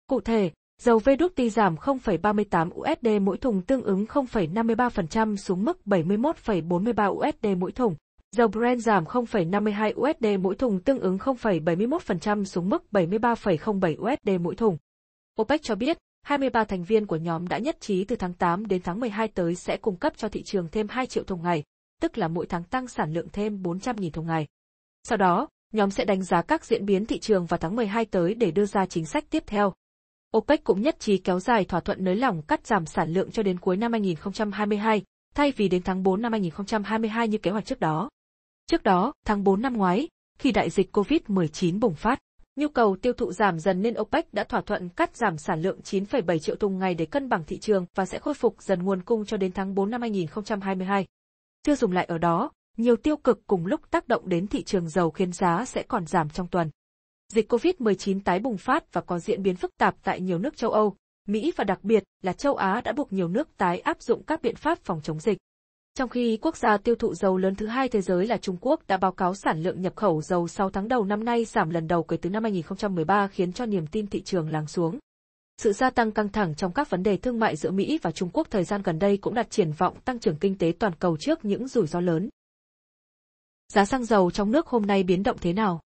Cụ 0.06 0.20
thể, 0.20 0.50
dầu 0.82 0.98
WTI 0.98 1.48
giảm 1.48 1.76
0,38 1.76 2.70
USD 2.74 3.22
mỗi 3.22 3.38
thùng 3.38 3.62
tương 3.62 3.82
ứng 3.82 4.04
0,53% 4.04 5.36
xuống 5.36 5.64
mức 5.64 5.80
71,43 5.84 7.12
USD 7.12 7.46
mỗi 7.58 7.72
thùng. 7.72 7.94
Dầu 8.36 8.48
Brent 8.48 8.80
giảm 8.80 9.04
0,52 9.04 9.92
USD 9.94 10.40
mỗi 10.40 10.54
thùng 10.54 10.80
tương 10.80 11.00
ứng 11.00 11.16
0,71% 11.16 12.44
xuống 12.44 12.68
mức 12.68 12.84
73,07 12.92 14.12
USD 14.12 14.40
mỗi 14.40 14.54
thùng. 14.54 14.76
OPEC 15.40 15.62
cho 15.62 15.74
biết, 15.74 15.98
23 16.22 16.64
thành 16.64 16.84
viên 16.84 17.06
của 17.06 17.16
nhóm 17.16 17.48
đã 17.48 17.58
nhất 17.58 17.76
trí 17.80 18.04
từ 18.04 18.16
tháng 18.16 18.32
8 18.34 18.66
đến 18.66 18.82
tháng 18.84 19.00
12 19.00 19.28
tới 19.28 19.54
sẽ 19.54 19.76
cung 19.76 19.96
cấp 19.96 20.12
cho 20.16 20.28
thị 20.28 20.42
trường 20.42 20.68
thêm 20.72 20.86
2 20.88 21.06
triệu 21.06 21.24
thùng 21.24 21.42
ngày, 21.42 21.64
tức 22.00 22.18
là 22.18 22.28
mỗi 22.28 22.46
tháng 22.46 22.64
tăng 22.64 22.88
sản 22.88 23.12
lượng 23.12 23.28
thêm 23.32 23.62
400.000 23.62 24.10
thùng 24.10 24.26
ngày. 24.26 24.46
Sau 25.08 25.18
đó, 25.18 25.48
nhóm 25.72 25.90
sẽ 25.90 26.04
đánh 26.04 26.22
giá 26.22 26.42
các 26.42 26.64
diễn 26.64 26.86
biến 26.86 27.06
thị 27.06 27.18
trường 27.18 27.46
vào 27.46 27.58
tháng 27.58 27.76
12 27.76 28.04
tới 28.04 28.34
để 28.34 28.50
đưa 28.50 28.66
ra 28.66 28.86
chính 28.86 29.06
sách 29.06 29.24
tiếp 29.30 29.42
theo. 29.46 29.72
OPEC 30.36 30.64
cũng 30.64 30.82
nhất 30.82 31.00
trí 31.00 31.18
kéo 31.18 31.40
dài 31.40 31.64
thỏa 31.64 31.80
thuận 31.80 32.04
nới 32.04 32.16
lỏng 32.16 32.42
cắt 32.42 32.66
giảm 32.66 32.86
sản 32.86 33.12
lượng 33.12 33.30
cho 33.30 33.42
đến 33.42 33.58
cuối 33.58 33.76
năm 33.76 33.92
2022, 33.92 35.02
thay 35.34 35.52
vì 35.56 35.68
đến 35.68 35.82
tháng 35.82 36.02
4 36.02 36.22
năm 36.22 36.32
2022 36.32 37.28
như 37.28 37.38
kế 37.38 37.50
hoạch 37.50 37.64
trước 37.64 37.80
đó. 37.80 38.08
Trước 38.70 38.82
đó, 38.82 39.12
tháng 39.26 39.44
4 39.44 39.62
năm 39.62 39.76
ngoái, 39.76 40.08
khi 40.38 40.52
đại 40.52 40.70
dịch 40.70 40.96
COVID-19 40.96 41.80
bùng 41.80 41.94
phát, 41.94 42.18
nhu 42.56 42.68
cầu 42.68 42.96
tiêu 43.02 43.12
thụ 43.12 43.32
giảm 43.32 43.58
dần 43.58 43.82
nên 43.82 43.94
OPEC 44.00 44.34
đã 44.34 44.44
thỏa 44.44 44.60
thuận 44.60 44.88
cắt 44.88 45.16
giảm 45.16 45.38
sản 45.38 45.62
lượng 45.62 45.80
9,7 45.84 46.38
triệu 46.38 46.56
thùng 46.56 46.78
ngày 46.78 46.94
để 46.94 47.06
cân 47.06 47.28
bằng 47.28 47.44
thị 47.46 47.58
trường 47.58 47.86
và 47.94 48.06
sẽ 48.06 48.18
khôi 48.18 48.34
phục 48.34 48.62
dần 48.62 48.82
nguồn 48.82 49.02
cung 49.02 49.24
cho 49.24 49.36
đến 49.36 49.52
tháng 49.52 49.74
4 49.74 49.90
năm 49.90 50.00
2022. 50.00 51.06
Chưa 51.62 51.74
dùng 51.74 51.92
lại 51.92 52.04
ở 52.04 52.18
đó, 52.18 52.50
nhiều 52.76 52.96
tiêu 52.96 53.16
cực 53.16 53.40
cùng 53.46 53.66
lúc 53.66 53.90
tác 53.90 54.08
động 54.08 54.28
đến 54.28 54.46
thị 54.46 54.62
trường 54.62 54.88
dầu 54.88 55.10
khiến 55.10 55.32
giá 55.32 55.64
sẽ 55.64 55.82
còn 55.82 56.06
giảm 56.06 56.30
trong 56.30 56.46
tuần. 56.46 56.70
Dịch 57.32 57.52
COVID-19 57.52 58.20
tái 58.24 58.38
bùng 58.38 58.56
phát 58.56 58.92
và 58.92 59.00
có 59.00 59.18
diễn 59.18 59.42
biến 59.42 59.56
phức 59.56 59.76
tạp 59.78 59.94
tại 60.02 60.20
nhiều 60.20 60.38
nước 60.38 60.56
châu 60.56 60.70
Âu, 60.70 60.96
Mỹ 61.26 61.52
và 61.56 61.64
đặc 61.64 61.84
biệt 61.84 62.04
là 62.22 62.32
châu 62.32 62.54
Á 62.54 62.80
đã 62.80 62.92
buộc 62.92 63.12
nhiều 63.12 63.28
nước 63.28 63.56
tái 63.56 63.80
áp 63.80 64.02
dụng 64.02 64.22
các 64.22 64.42
biện 64.42 64.56
pháp 64.56 64.78
phòng 64.78 65.00
chống 65.02 65.20
dịch. 65.20 65.38
Trong 65.98 66.08
khi 66.08 66.38
quốc 66.42 66.56
gia 66.56 66.76
tiêu 66.76 66.94
thụ 66.94 67.14
dầu 67.14 67.36
lớn 67.36 67.54
thứ 67.54 67.66
hai 67.66 67.88
thế 67.88 68.00
giới 68.00 68.26
là 68.26 68.36
Trung 68.36 68.56
Quốc 68.60 68.80
đã 68.88 68.96
báo 68.96 69.12
cáo 69.12 69.34
sản 69.34 69.62
lượng 69.62 69.82
nhập 69.82 69.96
khẩu 69.96 70.22
dầu 70.22 70.48
6 70.48 70.70
tháng 70.70 70.88
đầu 70.88 71.04
năm 71.04 71.24
nay 71.24 71.44
giảm 71.44 71.70
lần 71.70 71.88
đầu 71.88 72.02
kể 72.02 72.16
từ 72.16 72.30
năm 72.30 72.42
2013 72.42 73.28
khiến 73.28 73.52
cho 73.52 73.66
niềm 73.66 73.86
tin 73.86 74.06
thị 74.06 74.22
trường 74.22 74.52
lắng 74.52 74.66
xuống. 74.66 74.98
Sự 75.56 75.72
gia 75.72 75.90
tăng 75.90 76.12
căng 76.12 76.28
thẳng 76.28 76.54
trong 76.54 76.72
các 76.72 76.90
vấn 76.90 77.02
đề 77.02 77.16
thương 77.16 77.38
mại 77.38 77.56
giữa 77.56 77.70
Mỹ 77.70 77.98
và 78.02 78.10
Trung 78.10 78.30
Quốc 78.32 78.46
thời 78.50 78.64
gian 78.64 78.82
gần 78.82 78.98
đây 78.98 79.16
cũng 79.16 79.34
đặt 79.34 79.50
triển 79.50 79.72
vọng 79.72 80.00
tăng 80.04 80.18
trưởng 80.18 80.36
kinh 80.36 80.58
tế 80.58 80.72
toàn 80.78 80.92
cầu 80.98 81.16
trước 81.16 81.44
những 81.44 81.68
rủi 81.68 81.86
ro 81.86 82.00
lớn. 82.00 82.28
Giá 83.72 83.84
xăng 83.84 84.04
dầu 84.04 84.30
trong 84.30 84.52
nước 84.52 84.66
hôm 84.66 84.86
nay 84.86 85.02
biến 85.02 85.22
động 85.22 85.36
thế 85.40 85.52
nào? 85.52 85.80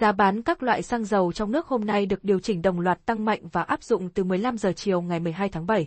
Giá 0.00 0.12
bán 0.12 0.42
các 0.42 0.62
loại 0.62 0.82
xăng 0.82 1.04
dầu 1.04 1.32
trong 1.32 1.52
nước 1.52 1.66
hôm 1.66 1.84
nay 1.84 2.06
được 2.06 2.24
điều 2.24 2.40
chỉnh 2.40 2.62
đồng 2.62 2.80
loạt 2.80 3.06
tăng 3.06 3.24
mạnh 3.24 3.40
và 3.52 3.62
áp 3.62 3.82
dụng 3.82 4.08
từ 4.08 4.24
15 4.24 4.58
giờ 4.58 4.72
chiều 4.72 5.00
ngày 5.02 5.20
12 5.20 5.48
tháng 5.48 5.66
7. 5.66 5.86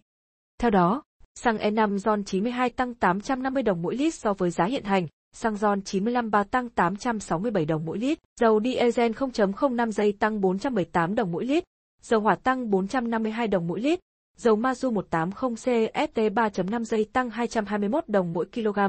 Theo 0.60 0.72
đó, 0.72 1.04
xăng 1.44 1.58
E5 1.58 1.98
RON 1.98 2.24
92 2.24 2.70
tăng 2.70 2.94
850 2.94 3.64
đồng 3.64 3.82
mỗi 3.82 3.96
lít 3.96 4.14
so 4.14 4.34
với 4.34 4.52
giá 4.52 4.66
hiện 4.66 4.84
hành, 4.84 5.08
xăng 5.36 5.58
RON 5.58 5.82
95 5.82 6.32
3 6.32 6.44
tăng 6.44 6.70
867 6.70 7.66
đồng 7.66 7.86
mỗi 7.86 7.98
lít, 7.98 8.20
dầu 8.40 8.62
diesel 8.64 9.12
0.05 9.12 9.92
giây 9.92 10.14
tăng 10.20 10.42
418 10.42 11.16
đồng 11.16 11.32
mỗi 11.32 11.46
lít, 11.46 11.64
dầu 12.02 12.20
hỏa 12.20 12.36
tăng 12.36 12.70
452 12.70 13.48
đồng 13.48 13.68
mỗi 13.68 13.80
lít, 13.80 14.00
dầu 14.38 14.58
Mazu 14.58 14.94
180 14.94 15.56
CST 15.56 16.18
3.5 16.18 16.84
giây 16.84 17.06
tăng 17.14 17.30
221 17.30 18.04
đồng 18.08 18.34
mỗi 18.34 18.46
kg. 18.54 18.80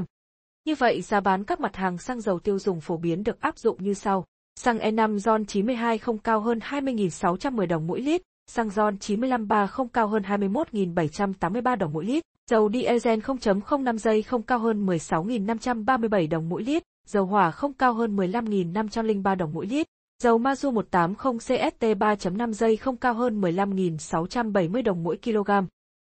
Như 0.65 0.75
vậy 0.75 1.01
giá 1.01 1.19
bán 1.19 1.43
các 1.43 1.59
mặt 1.59 1.75
hàng 1.75 1.97
xăng 1.97 2.21
dầu 2.21 2.39
tiêu 2.39 2.59
dùng 2.59 2.81
phổ 2.81 2.97
biến 2.97 3.23
được 3.23 3.41
áp 3.41 3.57
dụng 3.57 3.83
như 3.83 3.93
sau. 3.93 4.25
Xăng 4.55 4.77
E5 4.77 5.17
RON 5.17 5.45
92 5.45 5.97
không 5.97 6.17
cao 6.17 6.39
hơn 6.39 6.59
20.610 6.59 7.67
đồng 7.67 7.87
mỗi 7.87 8.01
lít, 8.01 8.21
xăng 8.51 8.69
RON 8.69 8.97
95 8.97 9.47
không 9.69 9.87
cao 9.87 10.07
hơn 10.07 10.23
21.783 10.23 11.77
đồng 11.77 11.93
mỗi 11.93 12.05
lít, 12.05 12.23
dầu 12.49 12.69
diesel 12.73 13.19
0.05 13.19 13.97
giây 13.97 14.21
không 14.21 14.41
cao 14.41 14.59
hơn 14.59 14.85
16.537 14.85 16.29
đồng 16.29 16.49
mỗi 16.49 16.63
lít, 16.63 16.83
dầu 17.07 17.25
hỏa 17.25 17.51
không 17.51 17.73
cao 17.73 17.93
hơn 17.93 18.15
15.503 18.15 19.35
đồng 19.35 19.53
mỗi 19.53 19.65
lít, 19.65 19.87
dầu 20.23 20.39
Mazu 20.39 20.71
180 20.71 21.33
CST 21.37 21.83
3.5 21.83 22.51
giây 22.51 22.77
không 22.77 22.97
cao 22.97 23.13
hơn 23.13 23.41
15.670 23.41 24.83
đồng 24.83 25.03
mỗi 25.03 25.17
kg. 25.23 25.51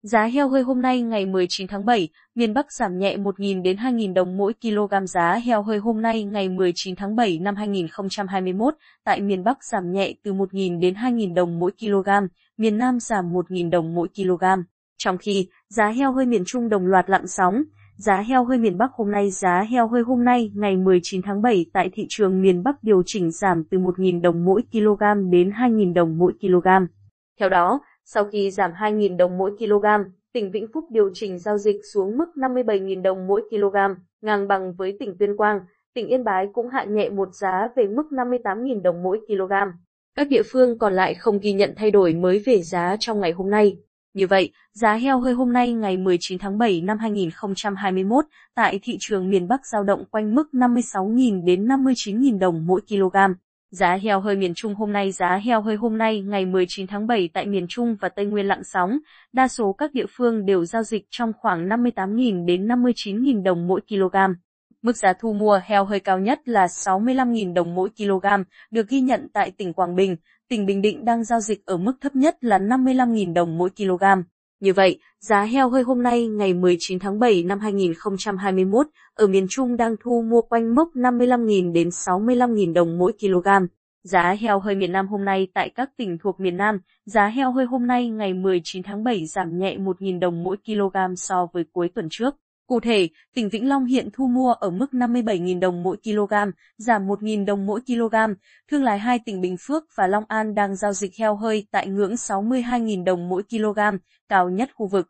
Giá 0.06 0.24
heo 0.24 0.48
hơi 0.48 0.62
hôm 0.62 0.82
nay 0.82 1.02
ngày 1.02 1.26
19 1.26 1.66
tháng 1.66 1.84
7, 1.84 2.08
miền 2.34 2.54
Bắc 2.54 2.72
giảm 2.72 2.98
nhẹ 2.98 3.16
1.000 3.16 3.62
đến 3.62 3.76
2.000 3.76 4.14
đồng 4.14 4.36
mỗi 4.36 4.52
kg 4.62 5.06
giá 5.06 5.34
heo 5.34 5.62
hơi 5.62 5.78
hôm 5.78 6.02
nay 6.02 6.24
ngày 6.24 6.48
19 6.48 6.96
tháng 6.96 7.16
7 7.16 7.38
năm 7.38 7.56
2021, 7.56 8.74
tại 9.04 9.20
miền 9.20 9.44
Bắc 9.44 9.64
giảm 9.64 9.92
nhẹ 9.92 10.14
từ 10.24 10.32
1.000 10.32 10.80
đến 10.80 10.94
2.000 10.94 11.34
đồng 11.34 11.58
mỗi 11.58 11.72
kg, 11.80 12.08
miền 12.56 12.78
Nam 12.78 13.00
giảm 13.00 13.32
1.000 13.32 13.70
đồng 13.70 13.94
mỗi 13.94 14.08
kg. 14.16 14.44
Trong 14.98 15.18
khi, 15.18 15.48
giá 15.68 15.88
heo 15.88 16.12
hơi 16.12 16.26
miền 16.26 16.42
Trung 16.46 16.68
đồng 16.68 16.86
loạt 16.86 17.10
lặng 17.10 17.26
sóng, 17.26 17.62
giá 17.96 18.20
heo 18.20 18.44
hơi 18.44 18.58
miền 18.58 18.78
Bắc 18.78 18.90
hôm 18.92 19.10
nay 19.10 19.30
giá 19.30 19.62
heo 19.70 19.88
hơi 19.88 20.02
hôm 20.02 20.24
nay 20.24 20.50
ngày 20.54 20.76
19 20.76 21.22
tháng 21.22 21.42
7 21.42 21.66
tại 21.72 21.90
thị 21.92 22.06
trường 22.08 22.42
miền 22.42 22.62
Bắc 22.62 22.82
điều 22.82 23.02
chỉnh 23.06 23.30
giảm 23.30 23.64
từ 23.70 23.78
1.000 23.78 24.20
đồng 24.20 24.44
mỗi 24.44 24.62
kg 24.72 25.30
đến 25.30 25.50
2.000 25.50 25.94
đồng 25.94 26.18
mỗi 26.18 26.32
kg. 26.40 26.68
Theo 27.40 27.48
đó, 27.48 27.80
sau 28.04 28.24
khi 28.24 28.50
giảm 28.50 28.72
2.000 28.72 29.16
đồng 29.16 29.38
mỗi 29.38 29.50
kg, 29.58 29.86
tỉnh 30.32 30.50
Vĩnh 30.50 30.66
Phúc 30.74 30.84
điều 30.90 31.10
chỉnh 31.14 31.38
giao 31.38 31.58
dịch 31.58 31.76
xuống 31.92 32.18
mức 32.18 32.26
57.000 32.36 33.02
đồng 33.02 33.26
mỗi 33.26 33.42
kg, 33.50 33.76
ngang 34.22 34.48
bằng 34.48 34.74
với 34.74 34.96
tỉnh 35.00 35.16
Tuyên 35.18 35.36
Quang, 35.36 35.60
tỉnh 35.94 36.08
Yên 36.08 36.24
Bái 36.24 36.46
cũng 36.52 36.68
hạ 36.68 36.84
nhẹ 36.84 37.08
một 37.08 37.28
giá 37.34 37.68
về 37.76 37.86
mức 37.86 38.02
58.000 38.10 38.82
đồng 38.82 39.02
mỗi 39.02 39.20
kg. 39.26 39.52
Các 40.16 40.28
địa 40.28 40.42
phương 40.46 40.78
còn 40.78 40.92
lại 40.92 41.14
không 41.14 41.38
ghi 41.38 41.52
nhận 41.52 41.74
thay 41.76 41.90
đổi 41.90 42.14
mới 42.14 42.42
về 42.46 42.62
giá 42.62 42.96
trong 43.00 43.20
ngày 43.20 43.32
hôm 43.32 43.50
nay. 43.50 43.76
Như 44.14 44.26
vậy, 44.26 44.52
giá 44.72 44.94
heo 44.94 45.20
hơi 45.20 45.34
hôm 45.34 45.52
nay 45.52 45.72
ngày 45.72 45.96
19 45.96 46.38
tháng 46.38 46.58
7 46.58 46.80
năm 46.80 46.98
2021 46.98 48.24
tại 48.54 48.80
thị 48.82 48.96
trường 49.00 49.30
miền 49.30 49.48
Bắc 49.48 49.66
giao 49.66 49.84
động 49.84 50.04
quanh 50.10 50.34
mức 50.34 50.48
56.000 50.52 51.44
đến 51.44 51.66
59.000 51.66 52.38
đồng 52.38 52.66
mỗi 52.66 52.80
kg. 52.88 53.16
Giá 53.74 53.98
heo 54.02 54.20
hơi 54.20 54.36
miền 54.36 54.54
Trung 54.54 54.74
hôm 54.74 54.92
nay 54.92 55.12
Giá 55.12 55.36
heo 55.36 55.60
hơi 55.60 55.76
hôm 55.76 55.98
nay 55.98 56.20
ngày 56.20 56.46
19 56.46 56.86
tháng 56.86 57.06
7 57.06 57.28
tại 57.34 57.46
miền 57.46 57.66
Trung 57.68 57.96
và 58.00 58.08
Tây 58.08 58.24
Nguyên 58.24 58.46
lặng 58.46 58.64
sóng, 58.64 58.98
đa 59.32 59.48
số 59.48 59.72
các 59.72 59.92
địa 59.92 60.06
phương 60.10 60.46
đều 60.46 60.64
giao 60.64 60.82
dịch 60.82 61.06
trong 61.10 61.32
khoảng 61.38 61.68
58.000 61.68 62.46
đến 62.46 62.68
59.000 62.68 63.42
đồng 63.42 63.66
mỗi 63.66 63.80
kg. 63.88 64.16
Mức 64.82 64.96
giá 64.96 65.12
thu 65.12 65.32
mua 65.32 65.60
heo 65.64 65.84
hơi 65.84 66.00
cao 66.00 66.18
nhất 66.18 66.48
là 66.48 66.66
65.000 66.66 67.54
đồng 67.54 67.74
mỗi 67.74 67.88
kg, 67.96 68.26
được 68.70 68.88
ghi 68.88 69.00
nhận 69.00 69.28
tại 69.32 69.50
tỉnh 69.50 69.72
Quảng 69.72 69.96
Bình, 69.96 70.16
tỉnh 70.48 70.66
Bình 70.66 70.82
Định 70.82 71.04
đang 71.04 71.24
giao 71.24 71.40
dịch 71.40 71.66
ở 71.66 71.76
mức 71.76 71.92
thấp 72.00 72.16
nhất 72.16 72.36
là 72.40 72.58
55.000 72.58 73.32
đồng 73.32 73.58
mỗi 73.58 73.70
kg. 73.70 74.04
Như 74.60 74.72
vậy, 74.72 74.98
giá 75.20 75.42
heo 75.42 75.68
hơi 75.68 75.82
hôm 75.82 76.02
nay 76.02 76.26
ngày 76.26 76.54
19 76.54 76.98
tháng 76.98 77.18
7 77.18 77.42
năm 77.42 77.60
2021 77.60 78.86
ở 79.14 79.26
miền 79.26 79.46
Trung 79.50 79.76
đang 79.76 79.96
thu 80.04 80.22
mua 80.22 80.42
quanh 80.42 80.74
mốc 80.74 80.88
55.000 80.94 81.72
đến 81.72 81.88
65.000 81.88 82.72
đồng 82.72 82.98
mỗi 82.98 83.12
kg. 83.20 83.48
Giá 84.02 84.36
heo 84.40 84.60
hơi 84.60 84.74
miền 84.74 84.92
Nam 84.92 85.08
hôm 85.08 85.24
nay 85.24 85.48
tại 85.54 85.70
các 85.74 85.90
tỉnh 85.96 86.18
thuộc 86.18 86.40
miền 86.40 86.56
Nam, 86.56 86.78
giá 87.04 87.26
heo 87.26 87.52
hơi 87.52 87.64
hôm 87.64 87.86
nay 87.86 88.08
ngày 88.08 88.34
19 88.34 88.82
tháng 88.82 89.04
7 89.04 89.26
giảm 89.26 89.58
nhẹ 89.58 89.76
1.000 89.76 90.20
đồng 90.20 90.42
mỗi 90.42 90.56
kg 90.66 91.14
so 91.16 91.46
với 91.52 91.64
cuối 91.72 91.88
tuần 91.94 92.08
trước. 92.10 92.34
Cụ 92.66 92.80
thể, 92.80 93.08
tỉnh 93.34 93.48
Vĩnh 93.48 93.68
Long 93.68 93.84
hiện 93.84 94.08
thu 94.12 94.26
mua 94.26 94.52
ở 94.52 94.70
mức 94.70 94.86
57.000 94.92 95.60
đồng 95.60 95.82
mỗi 95.82 95.96
kg, 96.04 96.34
giảm 96.78 97.06
1.000 97.06 97.44
đồng 97.44 97.66
mỗi 97.66 97.80
kg. 97.86 98.14
Thương 98.70 98.82
lái 98.82 98.98
hai 98.98 99.18
tỉnh 99.26 99.40
Bình 99.40 99.56
Phước 99.60 99.84
và 99.94 100.06
Long 100.06 100.24
An 100.28 100.54
đang 100.54 100.76
giao 100.76 100.92
dịch 100.92 101.16
heo 101.18 101.36
hơi 101.36 101.66
tại 101.70 101.86
ngưỡng 101.86 102.14
62.000 102.14 103.04
đồng 103.04 103.28
mỗi 103.28 103.42
kg, 103.42 103.78
cao 104.28 104.50
nhất 104.50 104.70
khu 104.74 104.86
vực. 104.86 105.08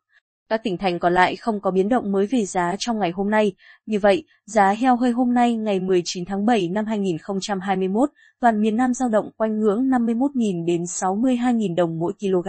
Các 0.48 0.61
tỉnh 0.64 0.78
thành 0.78 0.98
còn 0.98 1.14
lại 1.14 1.37
không 1.37 1.61
có 1.61 1.70
biến 1.70 1.88
động 1.88 2.12
mới 2.12 2.26
về 2.26 2.44
giá 2.44 2.74
trong 2.78 2.98
ngày 2.98 3.11
hôm 3.11 3.31
nay. 3.31 3.52
Như 3.87 3.98
vậy, 3.98 4.24
giá 4.46 4.70
heo 4.70 4.96
hơi 4.96 5.11
hôm 5.11 5.35
nay 5.35 5.57
ngày 5.57 5.81
19 5.81 6.24
tháng 6.24 6.46
7 6.46 6.68
năm 6.68 6.87
2021, 6.87 8.11
toàn 8.40 8.61
miền 8.61 8.76
Nam 8.76 8.94
giao 8.94 9.09
động 9.09 9.31
quanh 9.37 9.61
ngưỡng 9.61 9.88
51.000 9.88 10.66
đến 10.66 10.83
62.000 10.83 11.74
đồng 11.74 11.98
mỗi 11.98 12.12
kg. 12.20 12.48